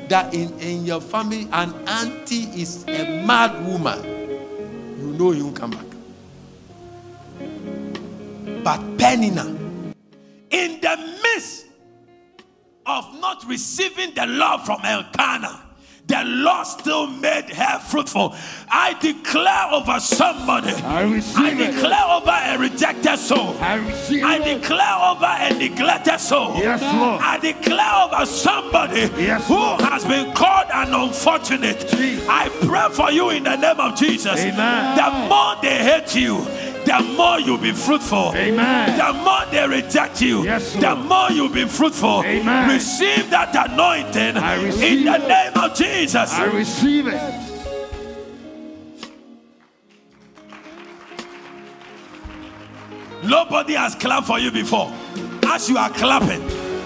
[0.08, 4.02] that in, in your family an auntie is a mad woman,
[4.98, 5.86] you know he won't come back.
[8.64, 9.46] But Penina,
[10.52, 11.65] in the midst
[12.86, 15.62] of not receiving the love from Elkanah,
[16.08, 18.36] the Lord still made her fruitful.
[18.70, 20.70] I declare over somebody.
[20.70, 21.72] I receive I it.
[21.72, 23.58] declare over a rejected soul.
[23.60, 24.62] I receive I it.
[24.62, 26.58] declare over a neglected soul.
[26.58, 27.22] Yes, Lord.
[27.24, 29.82] I declare over somebody Yes, who Lord.
[29.82, 31.88] has been called an unfortunate.
[31.90, 32.28] Jesus.
[32.30, 34.40] I pray for you in the name of Jesus.
[34.40, 34.96] Amen.
[34.98, 36.38] The more they hate you,
[36.86, 38.34] the more you'll be fruitful.
[38.36, 38.98] Amen.
[38.98, 42.24] The more they reject you, Yes, the more you'll be fruitful.
[42.24, 42.70] Amen.
[42.70, 44.36] Receive that anointing
[44.82, 45.28] in the it.
[45.28, 46.32] name of Jesus.
[46.34, 47.22] I receive it.
[53.24, 54.92] Nobody has clapped for you before.
[55.48, 56.42] As you are clapping,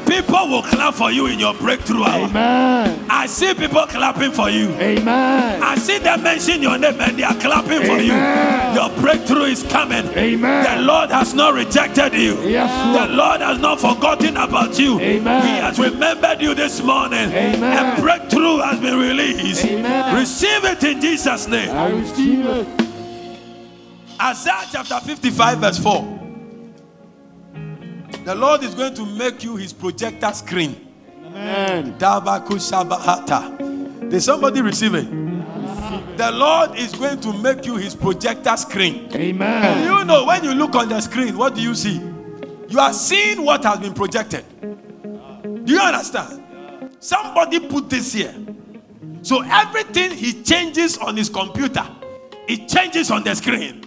[0.09, 2.27] people will clap for you in your breakthrough hour.
[2.27, 3.05] Amen.
[3.09, 4.69] I see people clapping for you.
[4.71, 5.61] Amen.
[5.61, 8.13] I see them mention your name and they are clapping for you.
[8.73, 10.07] Your breakthrough is coming.
[10.17, 10.63] Amen.
[10.63, 12.41] The Lord has not rejected you.
[12.41, 13.29] Yes, The Lord.
[13.29, 14.99] Lord has not forgotten about you.
[14.99, 15.41] Amen.
[15.45, 17.29] He has remembered you this morning.
[17.29, 17.97] Amen.
[17.97, 19.65] A breakthrough has been released.
[19.65, 20.15] Amen.
[20.15, 21.69] Receive it in Jesus' name.
[21.69, 22.67] I receive it.
[24.21, 26.18] Isaiah chapter 55, verse 4.
[28.29, 30.87] The Lord is going to make you his projector screen.
[31.25, 31.97] Amen.
[34.07, 35.09] Did somebody receive it?
[36.15, 39.11] The Lord is going to make you his projector screen.
[39.15, 39.83] Amen.
[39.83, 41.99] You know, when you look on the screen, what do you see?
[42.67, 44.45] You are seeing what has been projected.
[44.61, 46.43] Do you understand?
[46.99, 48.35] Somebody put this here.
[49.23, 51.83] So everything he changes on his computer,
[52.47, 53.85] it changes on the screen.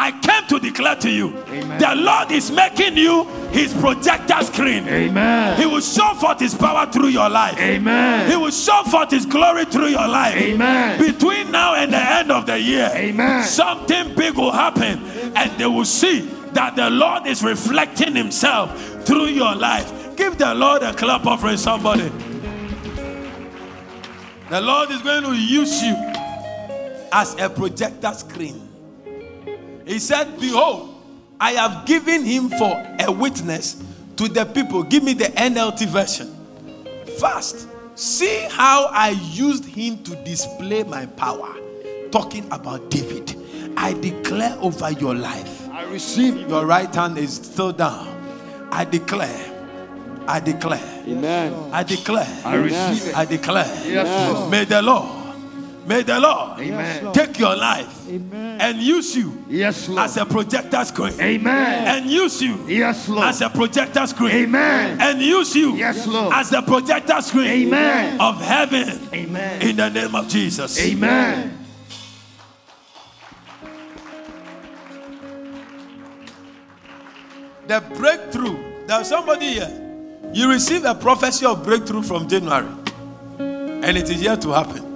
[0.00, 1.80] I came to declare to you Amen.
[1.80, 4.86] the Lord is making you his projector screen.
[4.86, 5.60] Amen.
[5.60, 7.58] He will show forth his power through your life.
[7.58, 8.30] Amen.
[8.30, 10.36] He will show forth his glory through your life.
[10.36, 11.00] Amen.
[11.00, 13.42] Between now and the end of the year, Amen.
[13.42, 15.02] something big will happen,
[15.34, 16.20] and they will see
[16.52, 20.16] that the Lord is reflecting himself through your life.
[20.16, 22.08] Give the Lord a clap offering, somebody.
[24.48, 25.96] The Lord is going to use you
[27.12, 28.67] as a projector screen.
[29.88, 30.94] He said, Behold,
[31.40, 33.82] I have given him for a witness
[34.16, 34.82] to the people.
[34.82, 36.34] Give me the NLT version.
[37.18, 41.54] First, see how I used him to display my power.
[42.12, 43.34] Talking about David.
[43.78, 45.68] I declare over your life.
[45.70, 46.48] I receive.
[46.48, 48.06] Your right hand is still down.
[48.70, 49.54] I declare.
[50.26, 51.04] I declare.
[51.06, 51.54] Amen.
[51.72, 52.28] I declare.
[52.44, 53.16] I receive it.
[53.16, 53.64] I declare.
[53.86, 55.17] Yes, May the Lord,
[55.88, 57.12] may the Lord Amen.
[57.12, 58.60] take your life Amen.
[58.60, 60.00] and use you Yes, Lord.
[60.04, 61.18] as a projector screen.
[61.20, 61.88] Amen.
[61.88, 63.24] And use you Yes, Lord.
[63.24, 64.30] as a projector screen.
[64.32, 65.00] Amen.
[65.00, 66.32] And use you Yes, Lord.
[66.34, 68.20] as the projector screen Amen.
[68.20, 69.62] of heaven Amen.
[69.62, 70.78] in the name of Jesus.
[70.78, 71.54] Amen.
[77.66, 78.86] The breakthrough.
[78.86, 79.84] There's somebody here.
[80.32, 82.68] You received a prophecy of breakthrough from January,
[83.38, 84.87] and it is yet to happen.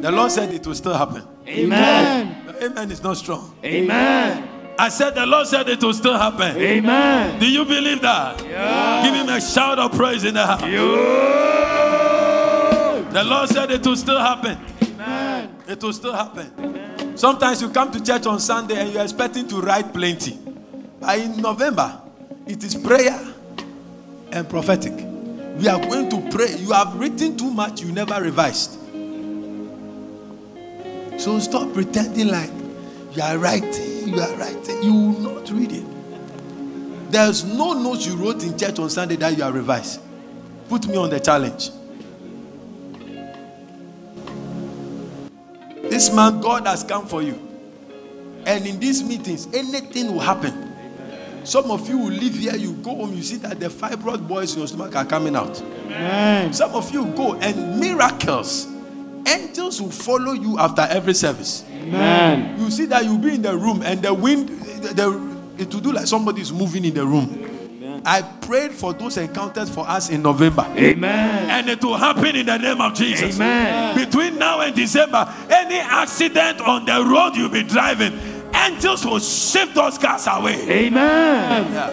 [0.00, 1.22] The Lord said it will still happen.
[1.46, 2.46] Amen.
[2.46, 3.54] The amen is not strong.
[3.64, 4.48] Amen.
[4.78, 6.56] I said the Lord said it will still happen.
[6.56, 7.38] Amen.
[7.38, 8.38] Do you believe that?
[9.04, 10.62] Give him a shout of praise in the house.
[13.12, 14.58] The Lord said it will still happen.
[14.82, 15.54] Amen.
[15.68, 17.16] It will still happen.
[17.16, 20.38] Sometimes you come to church on Sunday and you're expecting to write plenty.
[20.98, 22.00] But in November,
[22.46, 23.20] it is prayer
[24.32, 24.94] and prophetic.
[25.58, 26.56] We are going to pray.
[26.56, 28.78] You have written too much, you never revised.
[31.20, 32.50] So stop pretending like
[33.12, 34.82] you are writing, you are writing.
[34.82, 35.84] You will not read it.
[37.12, 40.00] There's no notes you wrote in church on Sunday that you are revised.
[40.70, 41.72] Put me on the challenge.
[45.90, 47.38] This man, God has come for you.
[48.46, 50.74] And in these meetings, anything will happen.
[51.44, 54.54] Some of you will leave here, you go home, you see that the fibroid boys
[54.54, 55.60] in your stomach are coming out.
[55.84, 56.54] Amen.
[56.54, 58.68] Some of you go and miracles,
[59.70, 61.64] angels will follow you after every service.
[61.70, 62.58] Amen.
[62.60, 65.30] You see that you'll be in the room and the wind, the, the-
[65.62, 67.46] it will do like somebody is moving in the room.
[68.04, 70.64] I prayed for those encounters for us in November.
[70.74, 71.50] Amen.
[71.50, 73.36] And it will happen in the name of Jesus.
[73.36, 73.94] Amen.
[73.94, 78.18] Between now and December, any accident on the road you'll be driving,
[78.54, 80.62] angels will shift those cars away.
[80.86, 81.72] Amen.
[81.74, 81.90] Yeah.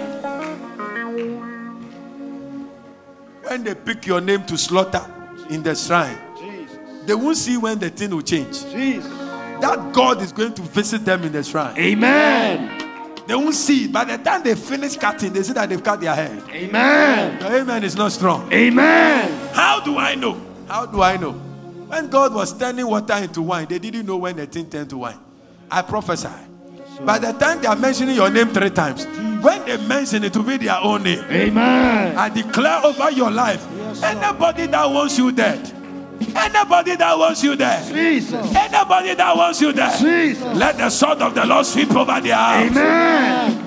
[3.50, 5.06] When they pick your name to slaughter
[5.50, 6.18] in the shrine.
[7.08, 8.64] They won't see when the thing will change.
[8.72, 9.10] Jesus.
[9.62, 11.76] That God is going to visit them in the shrine.
[11.78, 13.24] Amen.
[13.26, 13.88] They won't see.
[13.88, 16.44] By the time they finish cutting, they see that they've cut their head.
[16.50, 17.42] Amen.
[17.42, 18.52] Your amen is not strong.
[18.54, 19.50] Amen.
[19.54, 20.40] How do I know?
[20.68, 21.32] How do I know?
[21.32, 24.98] When God was turning water into wine, they didn't know when the thing turned to
[24.98, 25.20] wine.
[25.72, 26.28] I prophesy.
[27.02, 29.06] By the time they are mentioning your name three times,
[29.42, 32.18] when they mention it to be their own name, Amen.
[32.18, 33.66] I declare over your life
[34.04, 35.72] anybody that wants you dead,
[36.36, 37.84] anybody that wants you there.
[37.92, 38.56] Jesus.
[38.56, 39.98] anybody that wants you there.
[39.98, 40.58] Jesus.
[40.58, 42.72] let the sword of the Lord sweep over their house.
[42.72, 43.67] Amen.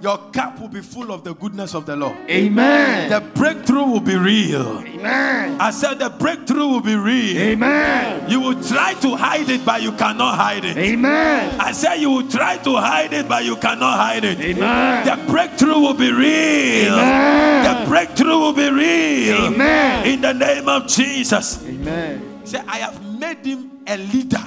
[0.00, 2.16] Your cup will be full of the goodness of the Lord.
[2.30, 3.10] Amen.
[3.10, 4.78] The breakthrough will be real.
[4.78, 5.60] Amen.
[5.60, 7.36] I said the breakthrough will be real.
[7.36, 8.30] Amen.
[8.30, 10.76] You will try to hide it, but you cannot hide it.
[10.76, 11.60] Amen.
[11.60, 14.38] I said you will try to hide it, but you cannot hide it.
[14.38, 15.04] Amen.
[15.04, 16.94] The breakthrough will be real.
[16.94, 17.82] Amen.
[17.82, 19.46] The breakthrough will be real.
[19.46, 20.06] Amen.
[20.06, 21.64] In the name of Jesus.
[21.66, 22.46] Amen.
[22.46, 24.44] Say, I have made him a leader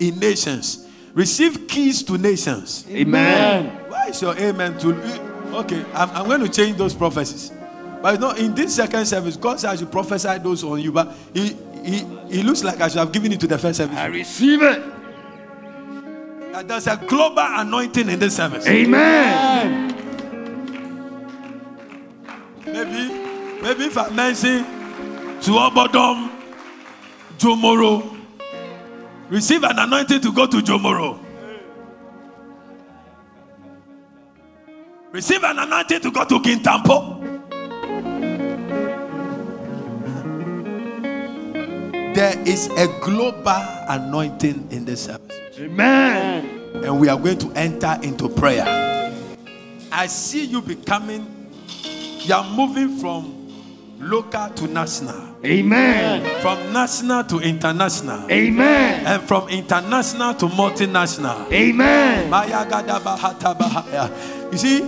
[0.00, 0.88] in nations.
[1.14, 2.86] Receive keys to nations.
[2.88, 3.66] Amen.
[3.88, 4.94] Why is your amen to
[5.58, 5.84] okay?
[5.92, 7.52] I'm, I'm going to change those prophecies.
[8.00, 10.90] But you know, in this second service, God says you prophesy those on you.
[10.90, 13.96] But he, he, he looks like I should have given it to the first service.
[13.96, 14.82] I receive it.
[16.54, 18.66] Uh, There's a global anointing in this service.
[18.66, 19.88] Amen.
[22.64, 24.64] Maybe, maybe if I mention
[25.40, 26.30] Tuobodom,
[27.38, 28.11] Jomoro,
[29.32, 31.18] receive an anointing to go to Jomoro.
[35.10, 37.20] Receive an anointing to go to Kintampo.
[42.14, 45.40] There is a global anointing in this service.
[45.58, 46.60] Amen.
[46.84, 48.64] and we are going to enter into prayer.
[49.90, 51.48] I see you becoming,
[52.18, 53.41] you are moving from
[54.02, 56.40] local to national, Amen.
[56.40, 59.06] from national to international, Amen.
[59.06, 61.50] and from international to multinational.
[61.52, 62.28] Amen.
[62.28, 64.52] Maya gada bahata bahaya.
[64.52, 64.80] You see,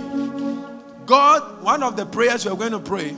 [1.05, 3.15] God, one of the prayers we are going to pray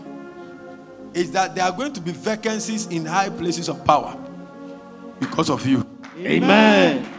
[1.13, 4.15] is that there are going to be vacancies in high places of power
[5.19, 5.85] because of you.
[6.19, 7.13] Amen.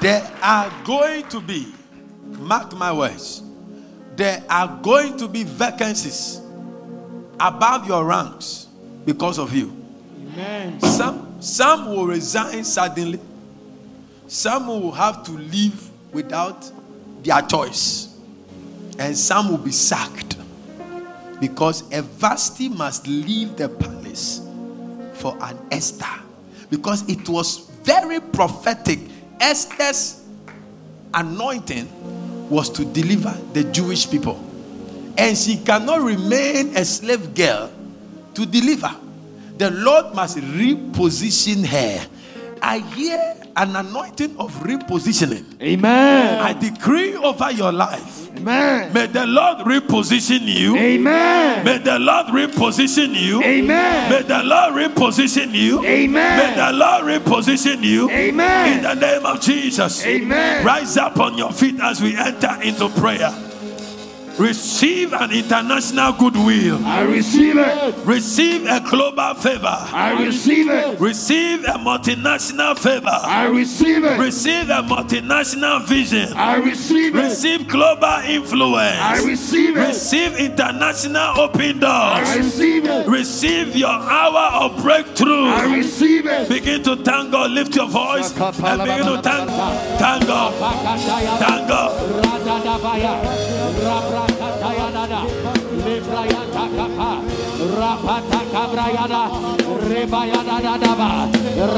[0.00, 1.74] There are going to be,
[2.38, 3.42] mark my words,
[4.16, 6.40] there are going to be vacancies
[7.38, 8.66] above your ranks
[9.04, 9.74] because of you.
[10.32, 10.80] Amen.
[10.80, 13.20] Some, some will resign suddenly,
[14.26, 16.70] some will have to leave without
[17.22, 18.18] their choice,
[18.98, 20.36] and some will be sacked
[21.40, 24.40] because a Vasti must leave the palace
[25.14, 26.06] for an Esther
[26.70, 28.98] because it was very prophetic.
[29.40, 30.24] Esther's
[31.14, 31.88] anointing
[32.50, 34.36] was to deliver the Jewish people,
[35.16, 37.70] and she cannot remain a slave girl
[38.34, 38.94] to deliver.
[39.56, 42.06] The Lord must reposition her.
[42.62, 45.60] I hear an anointing of repositioning.
[45.60, 46.40] Amen.
[46.40, 48.28] I decree over your life.
[48.36, 48.92] Amen.
[48.92, 50.76] May the Lord reposition you.
[50.76, 51.64] Amen.
[51.64, 53.42] May the Lord reposition you.
[53.42, 54.10] Amen.
[54.10, 55.84] May the Lord reposition you.
[55.84, 56.38] Amen.
[56.38, 58.10] May the Lord reposition you.
[58.10, 58.76] Amen.
[58.76, 60.06] In the name of Jesus.
[60.06, 60.64] Amen.
[60.64, 63.32] Rise up on your feet as we enter into prayer.
[64.38, 66.84] Receive an international goodwill.
[66.86, 67.94] I receive it.
[68.06, 69.66] Receive a global favor.
[69.66, 71.00] I receive it.
[71.00, 73.08] Receive a multinational favor.
[73.10, 74.18] I receive it.
[74.18, 76.32] Receive a multinational vision.
[76.34, 77.18] I receive it.
[77.18, 78.98] Receive global influence.
[79.00, 79.88] I receive it.
[79.88, 82.28] Receive international open doors.
[82.28, 83.08] I receive it.
[83.08, 85.46] Receive your hour of breakthrough.
[85.48, 86.48] I receive it.
[86.48, 87.50] Begin to thank God.
[87.50, 89.50] Lift your voice and begin to thank,
[89.98, 90.54] thank God.
[91.40, 91.88] Thank God.
[95.86, 97.10] Lebrayata Kapa,
[97.68, 99.22] Radadabaya, Rabrakatayada, Lebrayatakapa, Rapatakabrayada,
[99.88, 101.10] Rebayadadaba,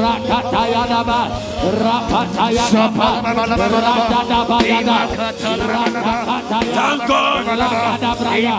[0.01, 1.19] Rakatayadaba,
[1.81, 3.09] Rapatayadaba,
[3.81, 4.97] Radadabayada,
[6.71, 7.45] Thank God.
[7.51, 8.55] Rakadabraya,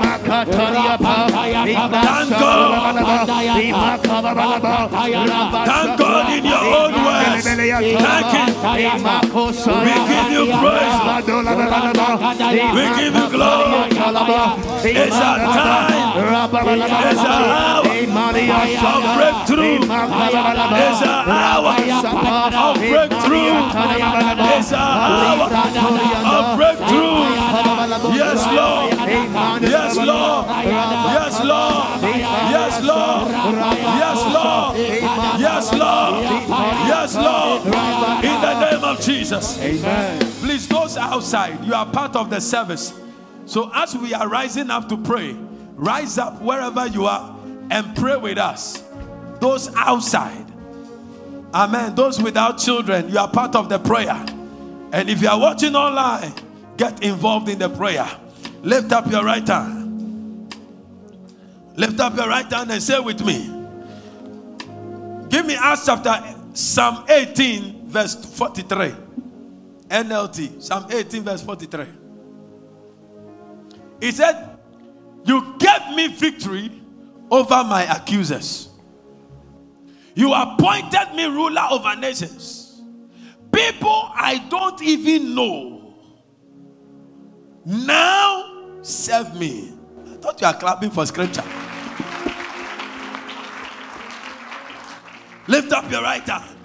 [5.65, 7.45] Thank God in your own words.
[7.45, 9.01] Thank Him.
[9.83, 11.01] We give you praise.
[12.73, 13.89] We give you glory.
[14.85, 16.03] It's a time.
[17.11, 19.83] It's hour of breakthrough.
[19.83, 21.75] It's a hour
[22.53, 23.55] of breakthrough.
[24.57, 25.49] It's a hour
[26.33, 27.43] of breakthrough.
[28.15, 28.93] Yes, Lord.
[29.63, 30.47] Yes, Lord.
[30.49, 32.01] Yes, Lord.
[32.03, 33.29] Yes, Lord.
[33.29, 35.29] Yes, Lord.
[35.39, 36.25] Yes, Lord.
[36.89, 37.65] Yes, Lord.
[38.25, 39.59] In the name of Jesus.
[39.59, 40.21] Amen.
[40.41, 42.93] Please, those outside, you are part of the service.
[43.47, 45.37] So as we are rising up to pray,
[45.75, 47.39] rise up wherever you are
[47.71, 48.83] and pray with us.
[49.41, 50.47] Those outside,
[51.55, 51.95] amen.
[51.95, 54.25] Those without children, you are part of the prayer.
[54.93, 56.33] And if you are watching online,
[56.77, 58.09] get involved in the prayer.
[58.63, 60.55] Lift up your right hand.
[61.77, 63.49] Lift up your right hand and say with me.
[65.29, 68.95] Give me Acts chapter Psalm 18, verse 43.
[69.89, 71.87] NLT, Psalm 18, verse 43.
[74.01, 74.52] He said,
[75.25, 76.83] You gave me victory
[77.31, 78.69] over my accusers.
[80.15, 82.83] You appointed me ruler over nations.
[83.53, 85.95] People I don't even know
[87.65, 89.73] now serve me.
[90.07, 91.45] I thought you are clapping for scripture.
[95.49, 96.57] Lift up your right hand.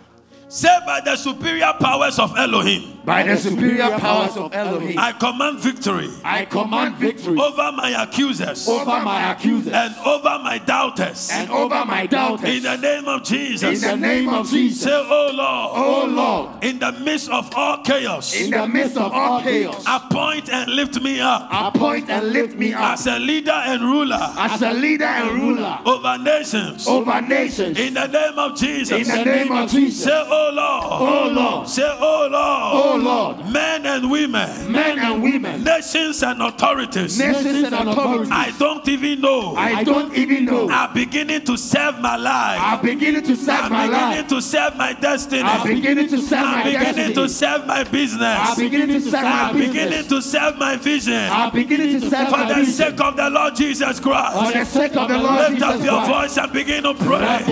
[0.48, 5.60] Say by the superior powers of Elohim, By the superior powers of Elohim, I command
[5.60, 11.30] victory I command victory over my accusers over my accusers and over my doubters.
[11.32, 12.50] and over my doubters.
[12.50, 13.82] In the name of Jesus.
[13.82, 14.82] In the name of Jesus.
[14.82, 19.14] Say, Oh Lord, Oh Lord, in the midst of all chaos, in the midst of
[19.14, 23.52] all chaos, appoint and lift me up appoint and lift me up as a leader
[23.52, 26.86] and ruler as a leader and ruler over nations.
[26.86, 27.80] over nations.
[27.80, 29.08] In the name of Jesus.
[29.08, 30.04] In the name of Jesus.
[30.04, 30.84] Say, Oh Lord.
[30.92, 32.34] Oh Lord, Say, Oh Lord.
[32.34, 38.52] Oh Lord, men and women, men and women, nations and authorities, nations and authorities, I
[38.58, 42.60] don't even know, I don't even know, are beginning to serve my life.
[42.60, 45.42] are beginning to serve I'm my beginning to serve my destiny.
[45.44, 48.22] are beginning to serve I'm my beginning destiny, to serve my business.
[48.22, 48.70] are business.
[48.70, 51.14] beginning to serve my I'm beginning business, to serve my vision.
[51.32, 52.74] are beginning to serve For my the vision.
[52.74, 54.34] sake of the Lord Jesus Christ.
[54.34, 54.74] For Christ.
[54.74, 56.36] the sake of the Lord Lift up your Christ.
[56.36, 57.44] voice and begin to pray.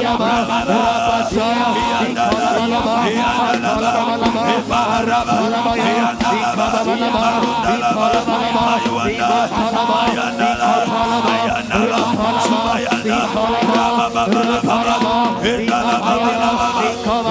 [0.04, 0.83] Rabba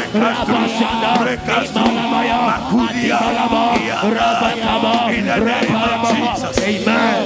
[5.15, 6.55] In the name of Jesus.
[6.63, 7.23] Amen.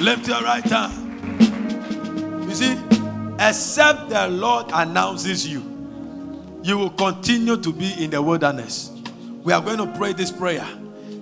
[0.00, 0.99] Lift your right hand.
[3.40, 5.60] Except the Lord announces you,
[6.62, 8.90] you will continue to be in the wilderness.
[9.42, 10.66] We are going to pray this prayer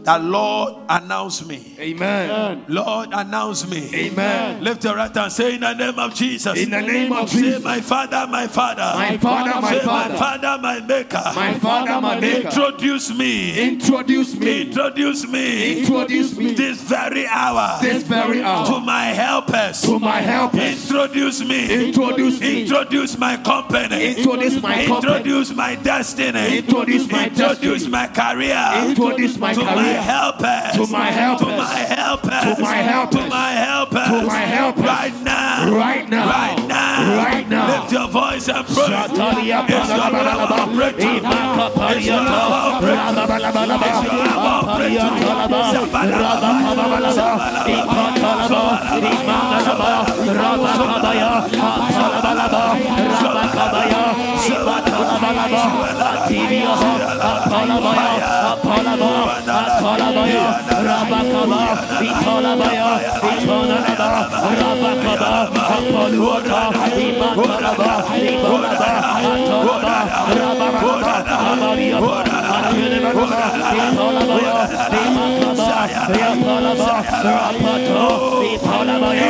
[0.08, 1.76] that Lord announce me.
[1.78, 2.64] Amen.
[2.68, 3.90] Lord announce me.
[3.94, 4.64] Amen.
[4.64, 5.30] Lift your right hand.
[5.30, 6.58] Say in the name of Jesus.
[6.58, 7.62] In the name of Say Jesus.
[7.62, 8.90] my father, my father.
[8.96, 10.14] My father, my Say father.
[10.14, 11.22] my father, my maker.
[11.36, 12.48] My father, my maker.
[12.48, 13.60] Introduce me.
[13.60, 14.62] Introduce me.
[14.62, 15.80] Introduce me.
[15.80, 17.78] Introduce me This very hour.
[17.82, 18.64] this very hour.
[18.66, 19.82] to my helpers.
[19.82, 20.90] to my helpers.
[20.90, 21.88] Introduce me.
[21.88, 22.62] Introduce me.
[22.62, 24.16] Introduce my company.
[24.16, 25.16] Introduce my company.
[25.16, 26.58] Introduce my destiny.
[26.60, 27.72] Introduce my destiny.
[27.74, 28.72] Introduce my career.
[28.88, 29.97] Introduce my career.
[30.00, 30.72] Helpers.
[30.76, 31.48] To my helpers.
[31.48, 32.56] To my helpers.
[32.56, 33.22] To my helpers.
[33.22, 34.06] To my helpers.
[34.06, 34.84] To my helpers.
[34.84, 35.72] Right now.
[35.74, 36.26] Right now.
[36.26, 37.24] Right now.
[37.24, 37.80] Right now.
[37.80, 38.86] Lift your voice and pray.
[38.88, 41.16] It's your hour of breakthrough.
[41.16, 43.36] It's your hour of breakthrough.
[43.36, 45.07] It's your hour of breakthrough.
[45.28, 45.68] Zabala.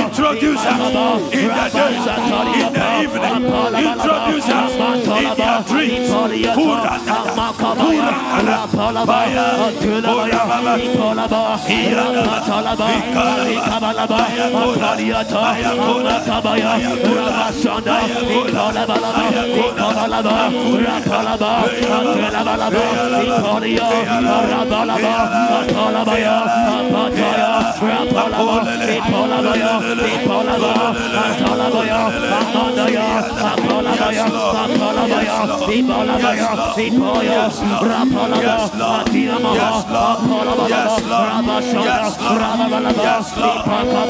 [0.08, 0.74] Introduce her
[1.32, 1.94] in the day,
[2.60, 3.44] in the evening.
[3.78, 4.66] Introduce her
[5.18, 6.08] in their dreams.
[23.28, 24.72] Kurana,
[25.68, 26.36] kurana, baya,
[27.78, 28.08] kurana,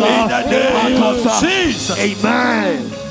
[0.08, 1.98] In the name of Jesus.
[1.98, 3.07] Amen.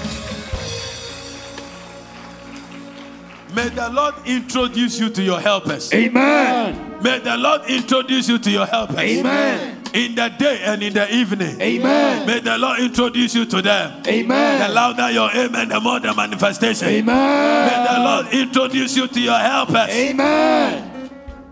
[3.57, 5.91] May the Lord introduce you to your helpers.
[5.91, 7.01] Amen.
[7.01, 8.99] May the Lord introduce you to your helpers.
[8.99, 9.81] Amen.
[9.95, 11.59] In the day and in the evening.
[11.59, 12.27] Amen.
[12.27, 14.03] May the Lord introduce you to them.
[14.05, 14.59] Amen.
[14.59, 14.73] The Amen.
[14.75, 16.87] louder your amen, the more the manifestation.
[16.87, 17.67] Amen.
[17.67, 19.89] May the Lord introduce you to your helpers.
[19.89, 21.09] Amen.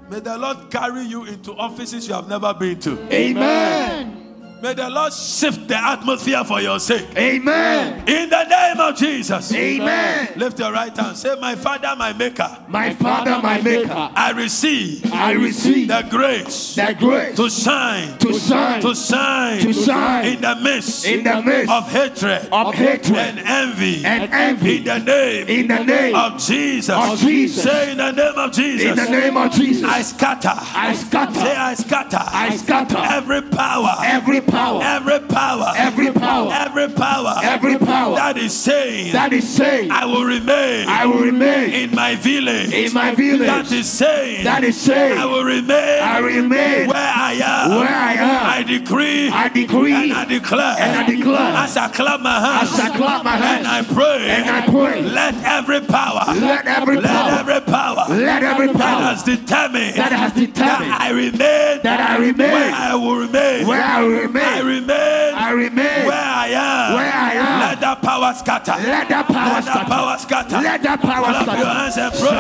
[0.08, 3.12] May the Lord carry you into offices you have never been to.
[3.12, 4.25] Amen.
[4.62, 7.06] May the Lord shift the atmosphere for your sake.
[7.18, 8.08] Amen.
[8.08, 9.54] In the name of Jesus.
[9.54, 10.30] Amen.
[10.38, 11.16] Lift your right hand.
[11.18, 16.76] Say, My Father, my Maker, My Father, my Maker, I receive I receive the grace
[16.76, 21.42] the grace to shine, to shine to shine, To shine in the midst in the
[21.44, 24.04] midst of hatred of hatred and envy.
[24.06, 24.78] and envy.
[24.78, 26.90] In the name In the name of Jesus.
[26.96, 27.64] of Jesus.
[27.64, 28.90] Say, In the name of Jesus.
[28.90, 30.50] In the name of Jesus, I scatter.
[30.54, 31.34] I scatter.
[31.40, 32.20] Say, I scatter.
[32.22, 33.96] I scatter every power.
[34.02, 35.74] every power, Every power.
[35.76, 37.34] every power, Every power.
[37.44, 41.92] every power that is saying that is saying I will remain I will remain in
[41.96, 42.72] my village.
[42.74, 43.48] in my village.
[43.48, 47.70] That is saying That is saying I will remain I remain where I am.
[47.80, 48.46] where I am.
[48.46, 52.74] I decree I decree and I declare and I declare as I clap my hands
[52.74, 55.02] as I clap my hands, and I pray and I pray.
[55.02, 59.96] let every power Let every power, let every power Let every power that has determined
[59.96, 60.56] that has determined
[60.92, 64.00] that I remain that I remain where I will remain where I
[64.36, 67.60] will I remain remain I remain where I am where I am.
[67.66, 69.90] let that power scatter Let that power let that scatter.
[69.96, 71.80] power scatter Let that power clap your scatter.
[71.80, 72.36] hands and pray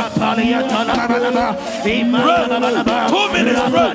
[3.11, 3.93] two minutes pray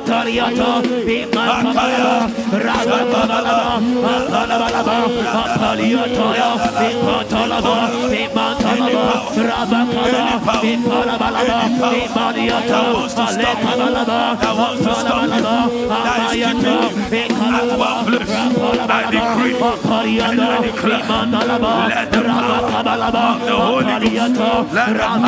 [11.40, 15.42] that wants to stop you that wants to stop you
[15.88, 17.29] that is keeping you
[19.10, 19.54] decree
[20.20, 20.62] and let
[22.12, 22.30] the the let the the
[24.72, 25.20] let the the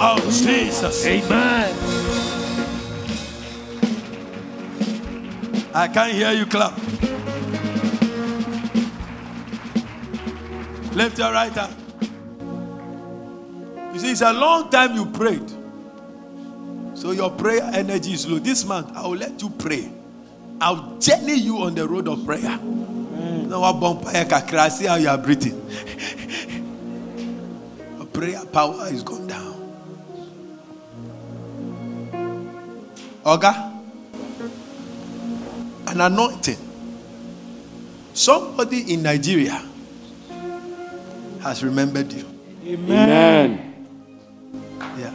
[0.00, 1.89] of Jesus Amen.
[5.72, 6.76] I can't hear you clap.
[10.94, 11.76] Lift your right hand.
[13.94, 15.48] You see, it's a long time you prayed.
[16.94, 18.38] So your prayer energy is low.
[18.38, 19.90] This month, I will let you pray.
[20.60, 22.58] I'll journey you on the road of prayer.
[22.58, 25.60] Now, I bump kakra, see how you are breathing.
[27.96, 29.56] Your prayer power is gone down.
[33.24, 33.69] Oga,
[35.86, 36.58] an anointing.
[38.14, 39.62] Somebody in Nigeria
[41.42, 42.26] has remembered you.
[42.66, 43.88] Amen.
[44.98, 45.10] Yeah.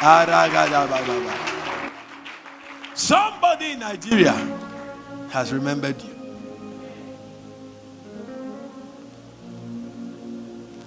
[0.00, 1.34] Aragadababa.
[2.94, 4.32] Somebody in Nigeria
[5.30, 6.16] has remembered you.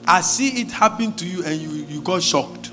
[0.08, 2.72] I see it happen to you and you, you got shocked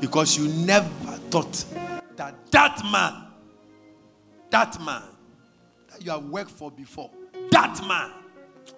[0.00, 0.88] because you never
[1.30, 1.62] thought
[2.16, 3.26] that that man,
[4.50, 5.02] that man
[5.90, 7.10] that you have worked for before,
[7.50, 8.10] that man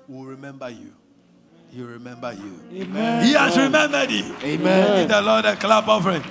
[0.09, 0.93] will remember you.
[1.71, 2.61] He will remember you.
[2.71, 4.35] He has remembered you.
[4.43, 5.01] Amen.
[5.01, 6.23] Give the Lord a clap offering.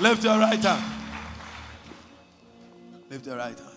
[0.00, 0.92] Lift your right hand.
[3.10, 3.70] Lift your right hand.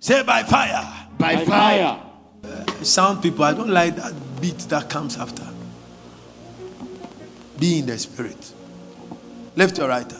[0.00, 1.08] Say by fire.
[1.18, 2.00] By fire.
[2.42, 5.46] Uh, sound people, I don't like that beat that comes after.
[7.58, 8.52] Be in the spirit.
[9.56, 10.19] Lift your right hand.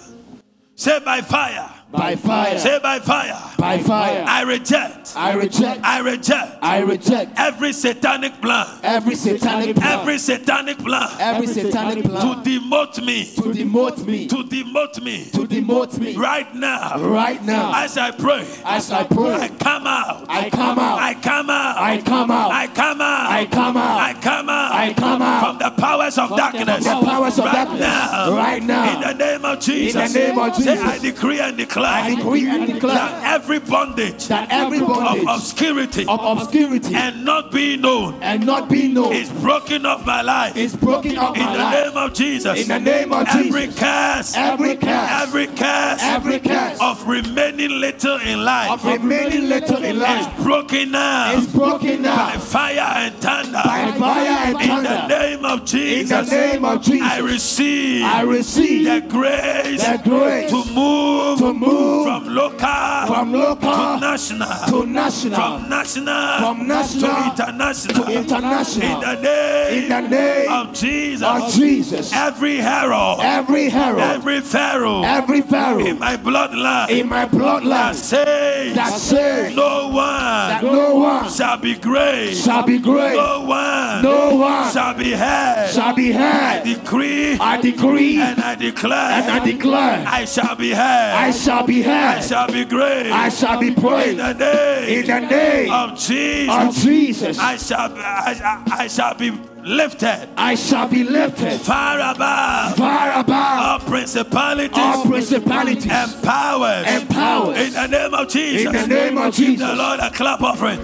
[0.81, 1.71] Say by fire.
[1.91, 2.59] By fire.
[2.59, 3.39] Say by fire.
[3.59, 4.25] By fire.
[4.27, 5.13] I reject.
[5.15, 5.85] I reject.
[5.85, 8.67] I reject I reject every satanic plan.
[8.83, 9.99] every satanic plan.
[9.99, 13.27] Every satanic plan every satanic plan to demote me.
[13.35, 14.27] to demote me.
[14.29, 15.25] To demote me.
[15.33, 16.17] To demote me.
[16.17, 16.99] Right now.
[17.01, 17.73] Right now.
[17.75, 18.47] As I pray.
[18.65, 19.49] As I I pray.
[19.59, 20.27] come out.
[20.29, 20.99] I come out.
[20.99, 21.77] I come out.
[21.79, 22.51] I come out.
[22.53, 23.31] I come out.
[23.31, 24.01] I come out.
[24.01, 24.73] I come out.
[24.73, 25.41] I come out.
[25.45, 26.85] From the powers of darkness.
[26.85, 27.81] the powers of darkness.
[27.81, 28.37] Now.
[28.37, 28.95] Right now.
[28.95, 30.15] In the name of Jesus.
[30.17, 30.81] In the name of Say, Jesus.
[30.81, 31.91] I decree and declare.
[31.91, 37.25] I decree and declare that every bondage that every bondage of obscurity of obscurity and
[37.25, 40.57] not being known and not being known is broken off my life.
[40.57, 42.61] is broken up in the name of Jesus.
[42.63, 43.55] In the name of Jesus.
[43.55, 45.11] every curse, Every curse.
[45.23, 46.79] every curse, Every curse.
[46.81, 52.03] of remaining little in life of remaining little in is life broken now is broken
[52.03, 53.61] now by fire and thunder.
[53.65, 55.19] by fire and in the thunder.
[55.19, 60.01] name of Jesus, In the name of Jesus, I receive I receive the grace, the
[60.05, 66.39] grace to move, to move from local from local to national to national, from national
[66.39, 68.93] from national to international to international.
[68.93, 72.13] in the name In the name of Jesus of Jesus.
[72.13, 76.91] every hero Every herald, every pharaoh every in my bloodline.
[76.91, 82.35] In my that bloodline says that says no one that no one shall be great.
[82.35, 85.71] shall be great, no one no one shall be heard.
[85.73, 90.71] shall be I decree I decree and I declare and I declare I shall be
[90.73, 91.15] heard.
[91.15, 92.19] I shall be had.
[92.19, 93.11] I shall be great.
[93.11, 96.55] I shall be in the name in the name of Jesus.
[96.55, 97.39] of Jesus.
[97.39, 99.31] I shall I, I, I shall be
[99.65, 106.85] lifted I shall be lifted far above far above all principalities all principalities and powers
[106.87, 107.59] and powers.
[107.59, 108.67] in the name of Jesus.
[108.67, 109.69] In the name of Give Jesus.
[109.69, 110.79] the Lord a clap offering.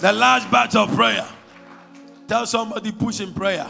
[0.00, 1.26] The last batch of prayer.
[2.28, 3.66] Tell somebody push in prayer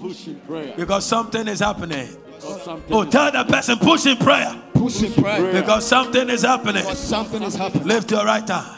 [0.00, 0.74] Pushing prayer.
[0.76, 2.08] because something is happening.
[2.38, 5.52] Something Oh, tell the person push in prayer Pushing prayer.
[5.52, 6.84] because something is happening.
[6.94, 7.86] Something is happening.
[7.86, 8.75] Lift your right hand.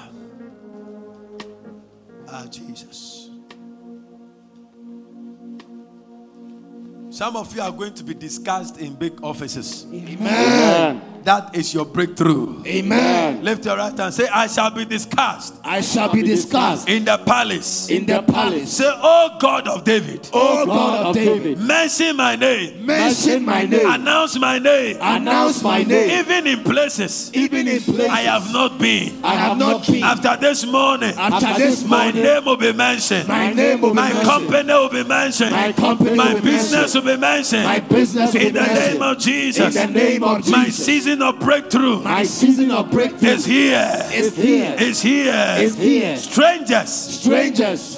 [2.41, 3.31] Ah, Jesus.
[7.11, 9.85] Some of you are going to be discussed in big offices.
[9.93, 11.03] Amen.
[11.25, 12.63] That is your breakthrough.
[12.67, 13.43] Amen.
[13.45, 14.15] Lift your right hand.
[14.15, 17.89] Say, I shall be discussed I shall be discussed in the palace.
[17.91, 18.77] in the palace.
[18.77, 23.87] Say, Oh God of David, O God of David, mention my name, mention my name,
[23.91, 28.79] announce my name, announce my name, even in places even in places I have not
[28.79, 29.23] been.
[29.25, 30.03] I have not been.
[30.03, 31.89] After this morning, After this morning.
[32.17, 33.29] my name will be mentioned.
[33.29, 34.15] my name will be mentioned.
[34.19, 34.49] My mentioned.
[34.49, 35.51] company will be mentioned.
[35.53, 37.05] My company My will be business mentioned.
[37.05, 37.65] will be mentioned.
[37.65, 38.93] My business will In be the mentioned.
[38.95, 39.77] name of Jesus.
[39.77, 40.53] In the name of Jesus.
[40.53, 41.07] My Jesus.
[41.09, 43.91] Season of breakthrough My season of breakthrough is here.
[44.13, 44.77] is here.
[44.77, 44.77] Is here.
[44.79, 45.55] Is here.
[45.59, 46.17] It's here.
[46.19, 46.91] Strangers.
[46.93, 47.97] Strangers,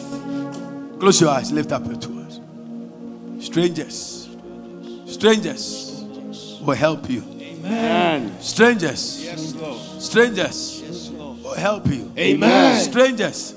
[1.01, 1.51] Close your eyes.
[1.51, 3.45] Lift up your two hands.
[3.45, 4.29] Strangers.
[5.07, 6.05] Strangers
[6.65, 7.23] will help you.
[7.65, 9.01] and Strangers.
[9.99, 11.11] Strangers
[11.43, 12.13] will help you.
[12.17, 12.81] Amen.
[12.81, 13.55] Strangers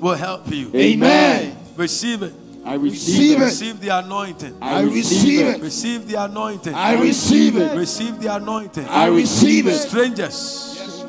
[0.00, 0.72] will help you.
[0.74, 1.56] Amen.
[1.76, 2.32] Receive it.
[2.64, 3.42] I Receive receive it.
[3.42, 3.44] it.
[3.46, 4.56] Receive the anointing.
[4.60, 5.60] I receive it.
[5.62, 6.74] Receive the anointing.
[6.74, 7.76] I receive it.
[7.76, 8.86] Receive the anointing.
[8.86, 9.74] I receive it.
[9.78, 11.04] Strangers.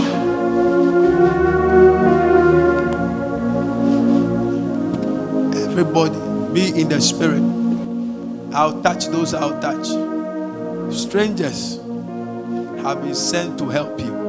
[5.56, 6.18] Everybody
[6.54, 7.42] be in the spirit.
[8.54, 9.88] I'll touch those I'll touch.
[10.94, 11.78] Strangers
[12.84, 14.27] have been sent to help you.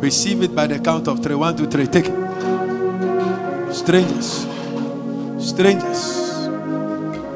[0.00, 1.34] Receive it by the count of three.
[1.34, 1.86] One, two, three.
[1.86, 3.74] Take it.
[3.74, 4.46] Strangers.
[5.38, 6.48] Strangers.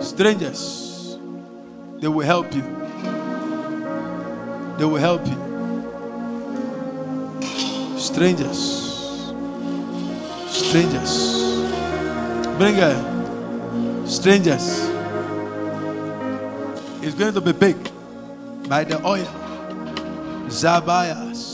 [0.00, 1.18] Strangers.
[2.00, 2.62] They will help you.
[4.78, 5.38] They will help you.
[7.98, 9.32] Strangers.
[10.48, 11.12] Strangers.
[12.58, 12.96] Bring her.
[14.06, 14.88] Strangers.
[17.02, 17.76] It's going to be big
[18.68, 19.26] by the oil.
[20.46, 21.51] Zabayas.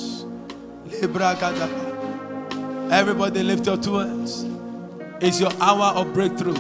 [2.91, 4.45] Everybody lift your two hands.
[5.21, 6.57] It's your hour of breakthrough.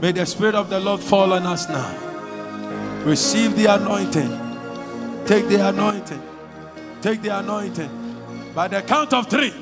[0.00, 3.02] May the Spirit of the Lord fall on us now.
[3.04, 4.30] Receive the anointing.
[5.26, 6.22] Take the anointing.
[7.00, 7.90] Take the anointing.
[8.54, 9.52] By the count of three,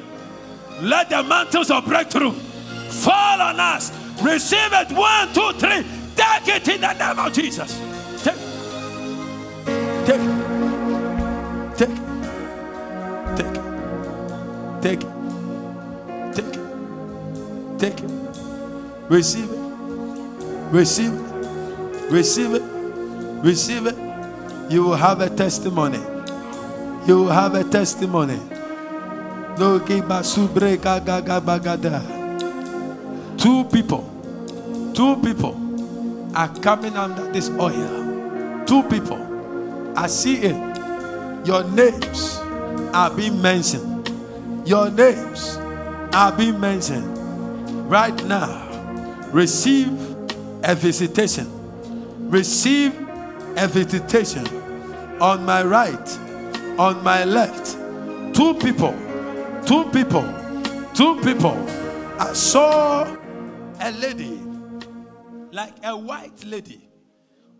[0.80, 3.92] let the mantles of breakthrough fall on us.
[4.22, 4.92] Receive it.
[4.92, 5.84] One, two, three.
[6.16, 7.78] Take it in the name of Jesus.
[8.22, 8.36] Take
[10.06, 10.43] Take it.
[14.84, 15.08] Take it.
[16.34, 17.78] Take it.
[17.78, 18.10] Take it.
[19.08, 19.58] Receive it.
[20.70, 22.10] Receive it.
[22.12, 22.62] Receive it.
[23.42, 23.96] Receive it.
[24.70, 26.00] You will have a testimony.
[27.06, 28.38] You will have a testimony.
[29.56, 29.80] Two
[33.64, 38.66] people, two people are coming under this oil.
[38.66, 39.96] Two people.
[39.96, 40.56] I see it.
[41.46, 42.36] Your names
[42.92, 43.93] are being mentioned.
[44.64, 45.56] Your names
[46.14, 47.90] are being mentioned.
[47.90, 48.66] Right now,
[49.30, 49.92] receive
[50.62, 51.50] a visitation.
[52.30, 52.94] Receive
[53.56, 54.46] a visitation
[55.20, 56.18] on my right,
[56.78, 57.76] on my left.
[58.34, 58.96] Two people,
[59.66, 60.24] two people,
[60.94, 61.56] two people.
[62.18, 63.04] I saw
[63.80, 64.40] a lady,
[65.52, 66.88] like a white lady,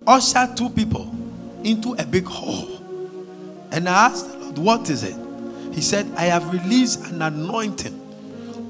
[0.07, 1.15] usher two people
[1.65, 2.79] into a big hall.
[3.73, 5.24] And I asked the Lord, What is it?
[5.75, 8.01] He said, I have released an anointing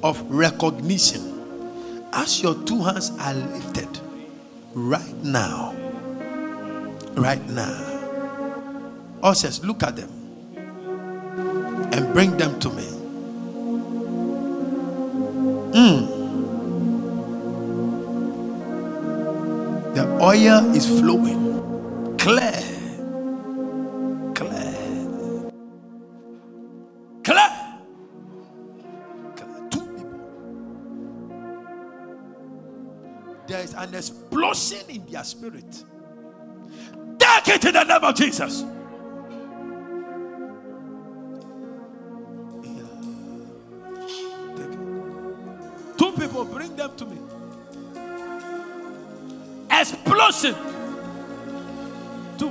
[0.02, 1.34] of recognition
[2.14, 3.88] as your two hands are lifted
[4.72, 5.74] right now.
[7.12, 7.94] Right now.
[9.22, 10.10] all says, look at them
[11.92, 12.84] and bring them to me.
[15.76, 16.06] Hmm.
[19.94, 22.16] The oil is flowing.
[22.18, 22.73] Clear.
[33.84, 35.84] An explosion in their spirit.
[37.18, 38.64] Take it in the name of Jesus.
[45.98, 47.18] Two people, bring them to me.
[49.70, 50.54] Explosion.
[52.38, 52.50] Two.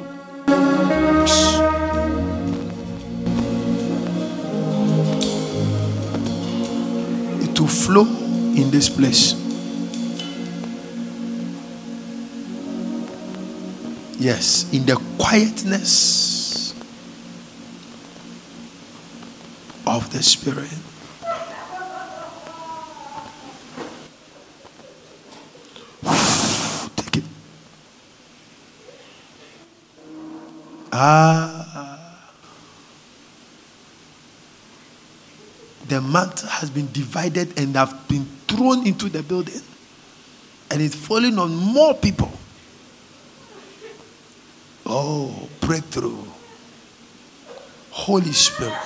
[7.41, 8.05] It will flow
[8.55, 9.42] in this place.
[14.23, 16.71] Yes, in the quietness
[19.85, 20.71] of the Spirit.
[26.95, 27.23] Take it.
[30.93, 32.23] Ah.
[35.89, 39.59] The mantle has been divided and have been thrown into the building.
[40.71, 42.31] And it's falling on more people.
[44.95, 46.23] Oh, breakthrough.
[47.89, 48.77] Holy Spirit,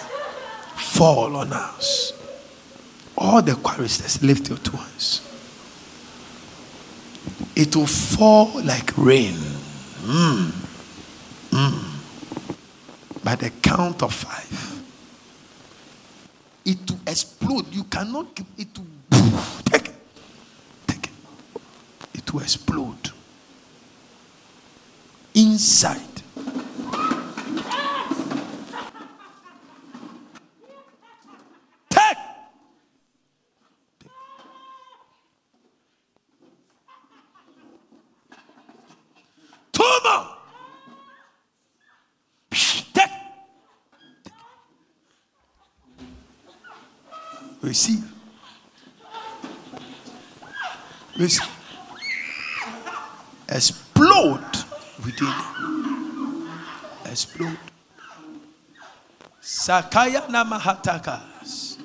[0.78, 2.14] fall on us.
[3.18, 5.22] All the choristers, lift your two hands.
[7.58, 9.34] It will fall like rain.
[10.05, 10.51] Mm.
[11.51, 13.24] Mm.
[13.26, 14.82] By the count of five,
[16.64, 17.66] it will explode.
[17.74, 18.80] You cannot keep it.
[19.12, 19.95] Will, take it.
[20.88, 21.60] Take it.
[22.14, 23.12] It will explode
[25.38, 26.01] inside.
[31.89, 32.17] Take.
[39.71, 40.27] Two more.
[42.93, 43.09] Take.
[47.61, 48.03] Receive.
[51.19, 51.47] Receive.
[53.49, 54.57] Explode
[55.03, 56.49] within you.
[57.38, 57.57] Explode.
[59.41, 61.77] Sakaya Namahatakas.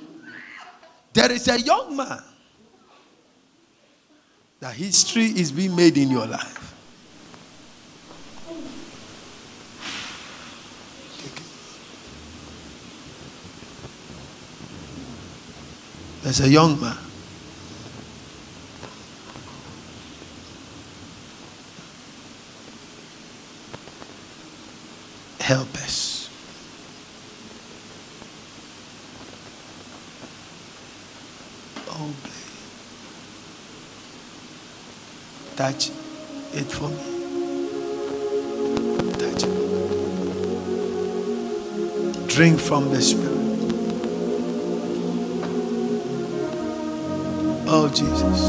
[1.13, 2.23] There is a young man.
[4.61, 6.59] The history is being made in your life.
[16.23, 16.97] There's a young man.
[25.53, 26.31] Help us.
[31.91, 32.15] Oh.
[35.55, 35.91] Touch
[36.55, 37.05] it for me.
[39.21, 39.53] Touch it.
[42.29, 43.43] Drink from the Spirit.
[47.69, 48.41] Oh, Jesus.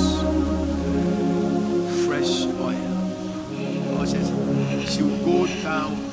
[2.06, 2.88] Fresh oil.
[3.91, 4.06] Oh,
[4.86, 6.12] she will go down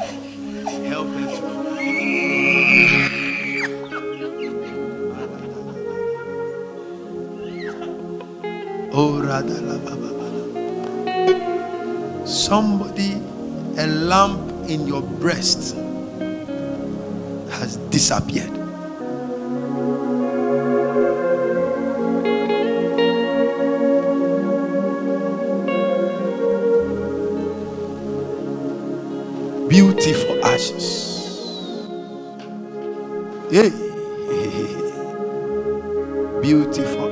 [12.27, 13.13] Somebody,
[13.79, 15.77] a lamp in your breast
[17.53, 18.51] has disappeared.
[29.69, 31.87] Beauty for ashes.
[33.53, 33.71] Hey.
[36.43, 37.10] Beauty for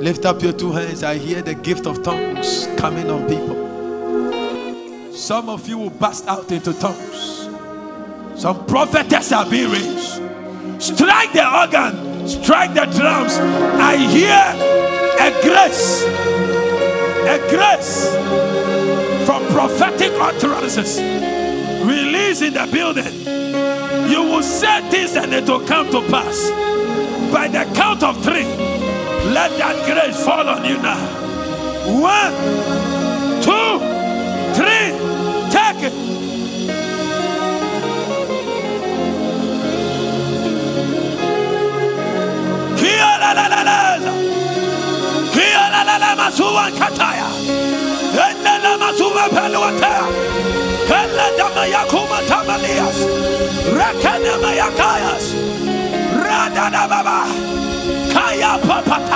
[0.00, 1.02] Lift up your two hands.
[1.02, 5.12] I hear the gift of tongues coming on people.
[5.12, 7.48] Some of you will burst out into tongues.
[8.40, 10.22] Some prophetess are being raised.
[10.80, 13.38] Strike the organ, strike the drums.
[13.38, 14.38] I hear
[15.18, 16.04] a grace,
[17.26, 18.14] a grace
[19.26, 21.00] from prophetic utterances
[21.84, 23.12] released in the building.
[24.08, 26.50] You will say this and it will come to pass.
[27.32, 28.46] By the count of three,
[29.34, 30.98] let that grace fall on you now.
[32.00, 32.32] One,
[33.42, 33.78] two,
[34.54, 34.92] three,
[35.50, 36.08] take it.
[46.28, 47.24] Masuwa kataya.
[48.28, 50.04] Enda la masuwa peluatea.
[50.88, 51.66] Kella dama
[52.28, 52.98] tamalias.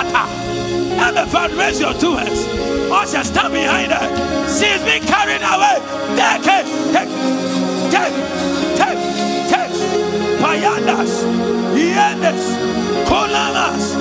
[0.03, 1.57] Rekana mayakaya.
[1.57, 2.45] Raise your two hands.
[2.91, 4.07] Usher, stand behind her.
[4.47, 5.79] She's been carried away.
[6.15, 6.65] Take it.
[6.93, 7.09] Take
[7.91, 8.15] Take
[8.77, 9.01] Take
[9.49, 9.73] Take
[10.41, 11.23] Payadas.
[11.75, 12.43] Yendes.
[13.05, 13.95] Kolamas.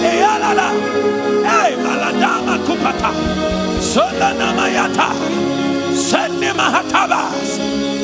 [0.00, 0.68] Eyalala.
[1.44, 3.12] Hey, Maladama Kupata.
[3.80, 5.08] Solana Mayata.
[5.94, 7.97] Sende Mahatabas.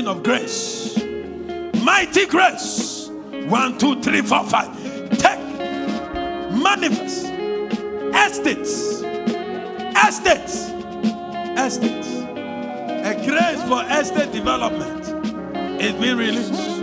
[0.00, 0.96] Of grace.
[1.82, 3.10] Mighty grace.
[3.46, 4.70] One, two, three, four, five.
[5.18, 5.38] Take,
[6.50, 7.26] manifest,
[8.14, 9.02] estates,
[9.94, 10.70] estates,
[11.58, 12.08] estates.
[13.04, 15.08] A grace for estate development
[15.82, 16.82] is being released.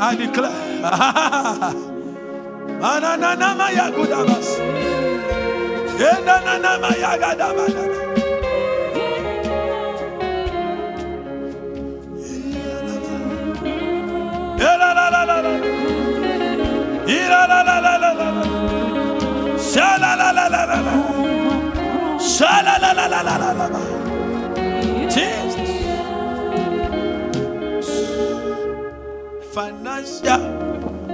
[0.00, 1.88] I declare.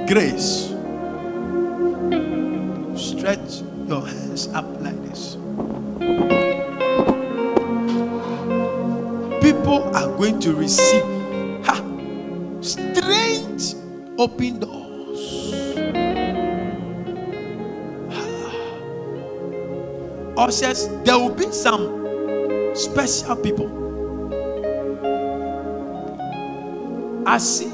[0.09, 0.73] grace.
[2.97, 5.37] Stretch your hands up like this.
[9.45, 11.05] People are going to receive
[11.63, 11.85] ha,
[12.63, 13.75] strange
[14.17, 15.53] open doors.
[20.39, 23.69] Ushers, there will be some special people.
[27.27, 27.71] I see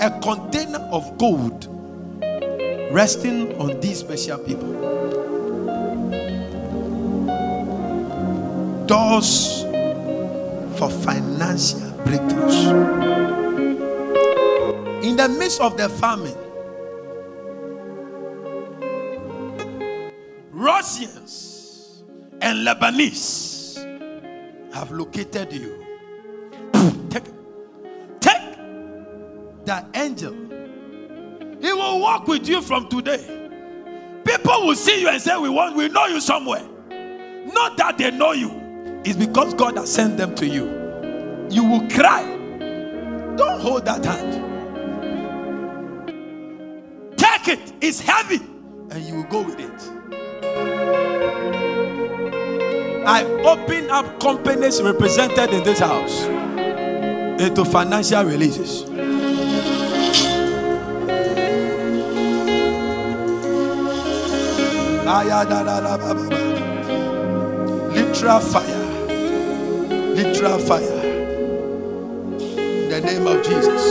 [0.00, 1.68] a container of gold
[2.90, 4.72] resting on these special people.
[8.86, 9.62] Doors
[10.76, 13.00] for financial breakthroughs.
[15.04, 16.36] In the midst of the famine,
[20.50, 22.02] Russians
[22.40, 23.78] and Lebanese
[24.74, 25.84] have located you.
[27.10, 27.24] Take,
[28.20, 28.56] take
[29.64, 30.49] the angel.
[32.00, 33.22] Walk with you from today.
[34.24, 36.62] People will see you and say, We want, we know you somewhere.
[37.44, 38.50] Not that they know you,
[39.04, 40.64] it's because God has sent them to you.
[41.50, 42.22] You will cry.
[43.36, 44.48] Don't hold that hand.
[47.18, 48.40] Take it, it's heavy,
[48.90, 49.90] and you will go with it.
[53.06, 56.24] I open up companies represented in this house
[57.42, 58.88] into financial releases.
[67.92, 68.84] Literal fire.
[70.14, 71.00] Literal fire.
[72.38, 73.82] In the name of Jesus.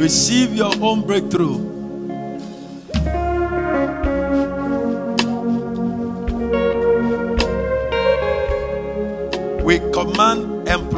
[0.00, 1.58] Receive your own breakthrough.
[9.64, 10.55] We command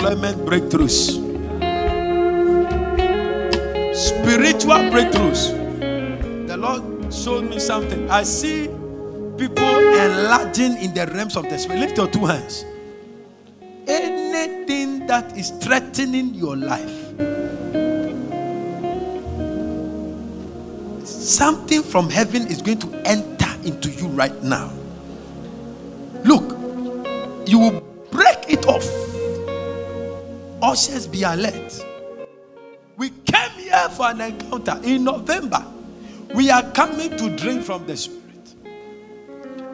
[0.09, 1.21] employment breakthroughs.
[3.95, 5.53] Spiritual breakthroughs.
[6.49, 8.11] The Lord showed me something.
[8.11, 8.69] I see
[9.37, 11.81] people enlarging in the realms of the spirit.
[11.81, 12.65] Lift your two hands.
[13.87, 17.15] Anything that is threatening your life,
[21.05, 24.73] something from heaven is going to enter into you right now.
[26.25, 26.57] Look,
[27.47, 27.81] you will
[28.11, 29.08] break it off.
[30.63, 31.85] Ushers, be alert.
[32.97, 35.65] We came here for an encounter in November.
[36.35, 38.55] We are coming to drink from the Spirit.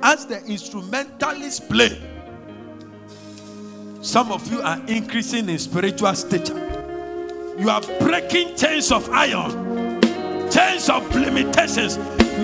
[0.03, 1.99] As the instrumentalists play,
[4.03, 6.61] some of you are increasing in spiritual stature.
[7.59, 10.01] You are breaking chains of iron,
[10.51, 11.97] chains of limitations,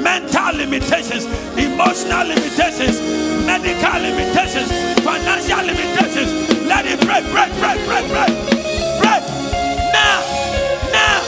[0.03, 1.27] mental limitations,
[1.59, 2.99] emotional limitations,
[3.45, 4.71] medical limitations,
[5.05, 6.60] financial limitations.
[6.71, 8.29] Let it break, break, break, break, break.
[9.01, 9.23] Break.
[9.93, 10.23] Now,
[10.93, 11.21] now,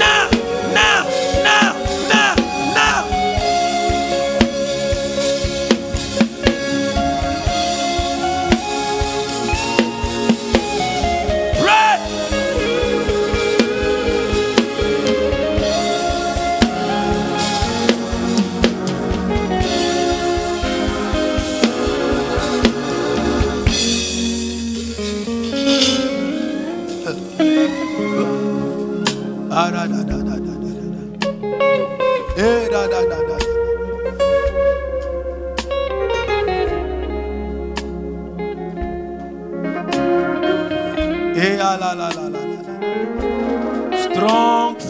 [0.00, 0.39] now, now,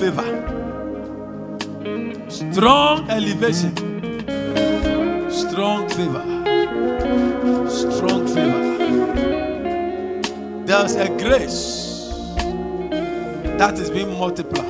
[0.00, 0.24] favor,
[2.30, 3.74] strong elevation,
[5.30, 6.24] strong favor,
[7.68, 8.64] strong favor.
[10.64, 12.08] There's a grace
[13.58, 14.64] that is being multiplied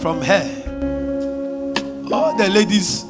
[0.00, 0.44] from her.
[2.12, 3.04] All the ladies,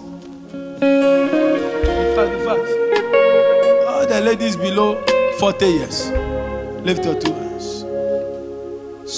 [3.89, 5.03] all the ladies below
[5.39, 6.11] 40 years,
[6.85, 7.50] lift your two.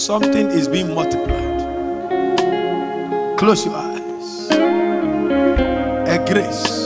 [0.03, 1.61] Something is being multiplied.
[3.39, 4.49] Close your eyes.
[4.51, 6.82] A grace,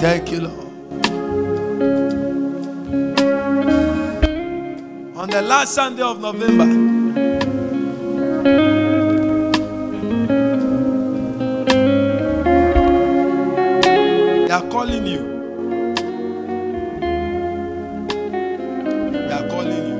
[0.00, 0.64] Thank you, Lord.
[5.16, 6.66] On the last Sunday of November,
[14.46, 15.22] They are calling you.
[19.10, 19.98] They are calling you.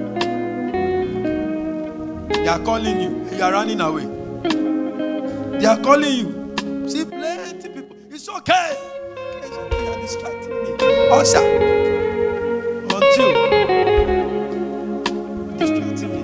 [2.29, 3.37] They are calling you.
[3.37, 4.07] You are running away.
[5.59, 6.34] They are calling you.
[11.15, 11.45] Usher.
[15.59, 16.23] Distracting me.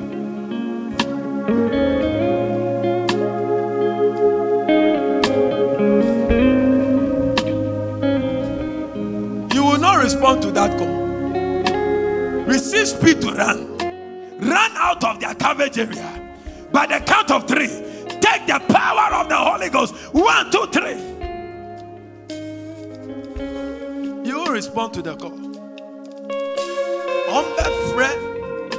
[9.54, 11.20] you will not respond to that call.
[12.46, 13.78] Receive speed to run.
[14.40, 16.09] Run out of their coverage area.
[24.92, 25.32] To the call.
[27.30, 28.20] On the friend,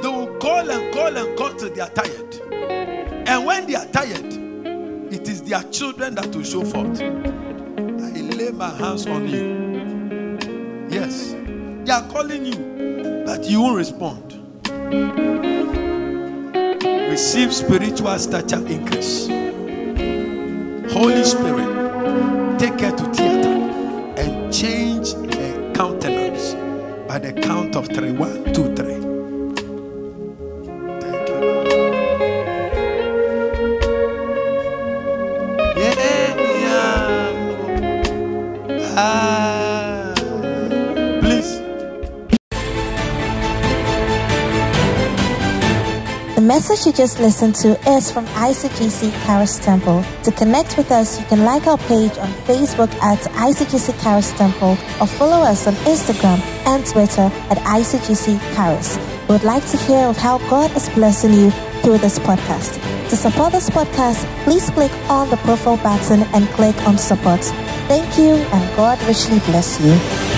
[0.02, 3.28] they will call and call and call till they are tired.
[3.28, 4.32] And when they are tired,
[5.12, 7.00] it is their children that will show forth.
[7.00, 10.38] I lay my hands on you.
[10.90, 11.34] Yes.
[11.84, 14.38] They are calling you, but you won't respond.
[17.10, 19.28] Receive spiritual stature increase.
[20.92, 21.71] Holy Spirit,
[27.22, 28.10] the count of three.
[28.10, 28.98] One, two, three.
[31.00, 31.38] Thank you.
[35.80, 36.34] Yeah,
[36.64, 36.92] yeah.
[38.96, 40.12] Ah,
[41.20, 41.60] please.
[46.34, 50.04] The message you just listened to is from ICGC Karis Temple.
[50.24, 54.76] To connect with us, you can like our page on Facebook at ICGC Karis Temple
[55.00, 56.40] or follow us on Instagram
[56.82, 58.98] and Twitter at ICGC Karis.
[59.28, 61.50] We would like to hear of how God is blessing you
[61.82, 62.80] through this podcast.
[63.10, 67.40] To support this podcast, please click on the profile button and click on support.
[67.88, 70.31] Thank you and God richly bless you.